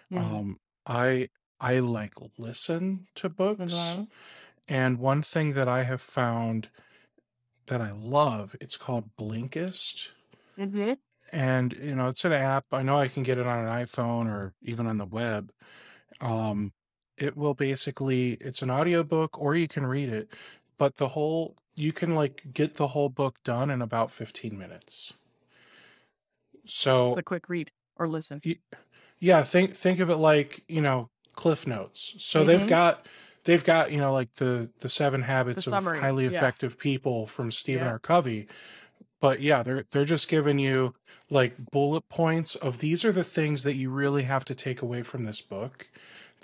Mhm. 0.10 0.42
Um 0.42 0.58
I 0.88 1.30
I 1.60 1.80
like 1.80 2.14
listen 2.38 3.08
to 3.16 3.28
books. 3.28 3.98
Mhm. 3.98 4.08
And 4.68 5.00
one 5.00 5.22
thing 5.24 5.54
that 5.54 5.68
I 5.68 5.84
have 5.84 6.02
found 6.02 6.70
that 7.68 7.82
I 7.82 7.92
love, 7.92 8.56
it's 8.62 8.78
called 8.78 9.16
Blinkist. 9.18 10.12
Mhm. 10.58 10.96
And 11.32 11.74
you 11.74 11.96
know, 11.96 12.08
it's 12.10 12.26
an 12.26 12.32
app. 12.34 12.66
I 12.72 12.82
know 12.84 12.98
I 12.98 13.08
can 13.08 13.24
get 13.24 13.38
it 13.38 13.46
on 13.48 13.60
an 13.66 13.72
iPhone 13.72 14.28
or 14.28 14.54
even 14.62 14.88
on 14.88 14.98
the 14.98 15.06
web. 15.06 15.52
Um 16.22 16.74
it 17.18 17.38
will 17.38 17.54
basically 17.56 18.34
it's 18.36 18.62
an 18.64 18.72
audiobook 18.72 19.40
or 19.40 19.56
you 19.56 19.68
can 19.70 19.86
read 19.88 20.10
it, 20.10 20.34
but 20.78 20.96
the 20.98 21.10
whole 21.10 21.58
you 21.76 21.94
can 21.94 22.16
like 22.16 22.54
get 22.54 22.76
the 22.76 22.90
whole 22.90 23.10
book 23.10 23.38
done 23.44 23.70
in 23.72 23.82
about 23.82 24.12
15 24.12 24.58
minutes. 24.58 25.14
So 26.68 27.16
The 27.16 27.24
quick 27.24 27.50
read 27.50 27.72
or 27.96 28.08
listen. 28.08 28.44
yeah, 29.20 29.44
think 29.44 29.76
think 29.76 30.00
of 30.00 30.10
it 30.10 30.18
like, 30.18 30.64
you 30.68 30.82
know, 30.82 31.10
cliff 31.36 31.68
notes. 31.68 32.16
So 32.20 32.44
they've 32.44 32.60
Mhm. 32.62 32.68
got 32.70 33.08
they've 33.44 33.64
got, 33.64 33.92
you 33.92 34.00
know, 34.00 34.12
like 34.14 34.34
the 34.36 34.70
the 34.80 34.90
seven 34.90 35.22
habits 35.24 35.66
The 35.66 35.76
of 35.76 35.84
highly 35.86 36.26
yeah. 36.26 36.30
effective 36.32 36.78
people 36.80 37.28
from 37.28 37.52
Stephen 37.52 37.84
Yeah. 37.84 37.92
R. 37.92 38.00
Covey. 38.00 38.48
But 39.20 39.42
yeah, 39.42 39.64
they're 39.64 39.86
they're 39.92 40.06
just 40.06 40.28
giving 40.28 40.60
you 40.60 40.94
like 41.30 41.56
bullet 41.72 42.08
points 42.10 42.56
of 42.56 42.80
these 42.80 43.04
are 43.06 43.12
the 43.12 43.24
things 43.24 43.64
that 43.64 43.76
you 43.76 43.90
really 43.90 44.24
have 44.24 44.46
to 44.46 44.56
take 44.56 44.82
away 44.82 45.04
from 45.04 45.24
this 45.24 45.42
book. 45.42 45.90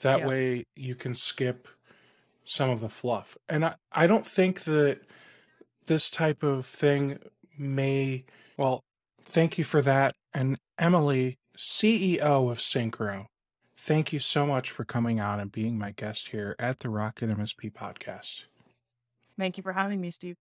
That 0.01 0.19
Yeah. 0.19 0.27
way 0.27 0.63
you 0.75 0.95
can 0.95 1.13
skip 1.13 1.67
some 2.45 2.69
of 2.69 2.81
the 2.81 2.89
fluff. 2.89 3.37
And 3.47 3.63
I, 3.65 3.75
I 3.91 4.07
don't 4.07 4.25
think 4.25 4.63
that 4.63 5.01
this 5.85 6.09
type 6.09 6.43
of 6.43 6.65
thing 6.65 7.19
may 7.57 8.25
well, 8.57 8.81
thank 9.23 9.57
you 9.57 9.63
for 9.63 9.81
that. 9.81 10.13
And 10.33 10.57
Emily, 10.77 11.37
CEO 11.57 12.49
of 12.49 12.59
Syncro, 12.59 13.25
thank 13.81 14.13
you 14.13 14.19
so 14.19 14.45
much 14.45 14.69
for 14.69 14.85
coming 14.85 15.19
on 15.19 15.39
and 15.39 15.51
being 15.51 15.77
my 15.77 15.91
guest 15.91 16.29
here 16.29 16.55
at 16.59 16.79
the 16.79 16.89
Rocket 16.89 17.29
MSP 17.29 17.71
podcast. 17.71 18.45
Thank 19.37 19.57
you 19.57 19.63
for 19.63 19.73
having 19.73 19.99
me, 19.99 20.11
Steve. 20.11 20.37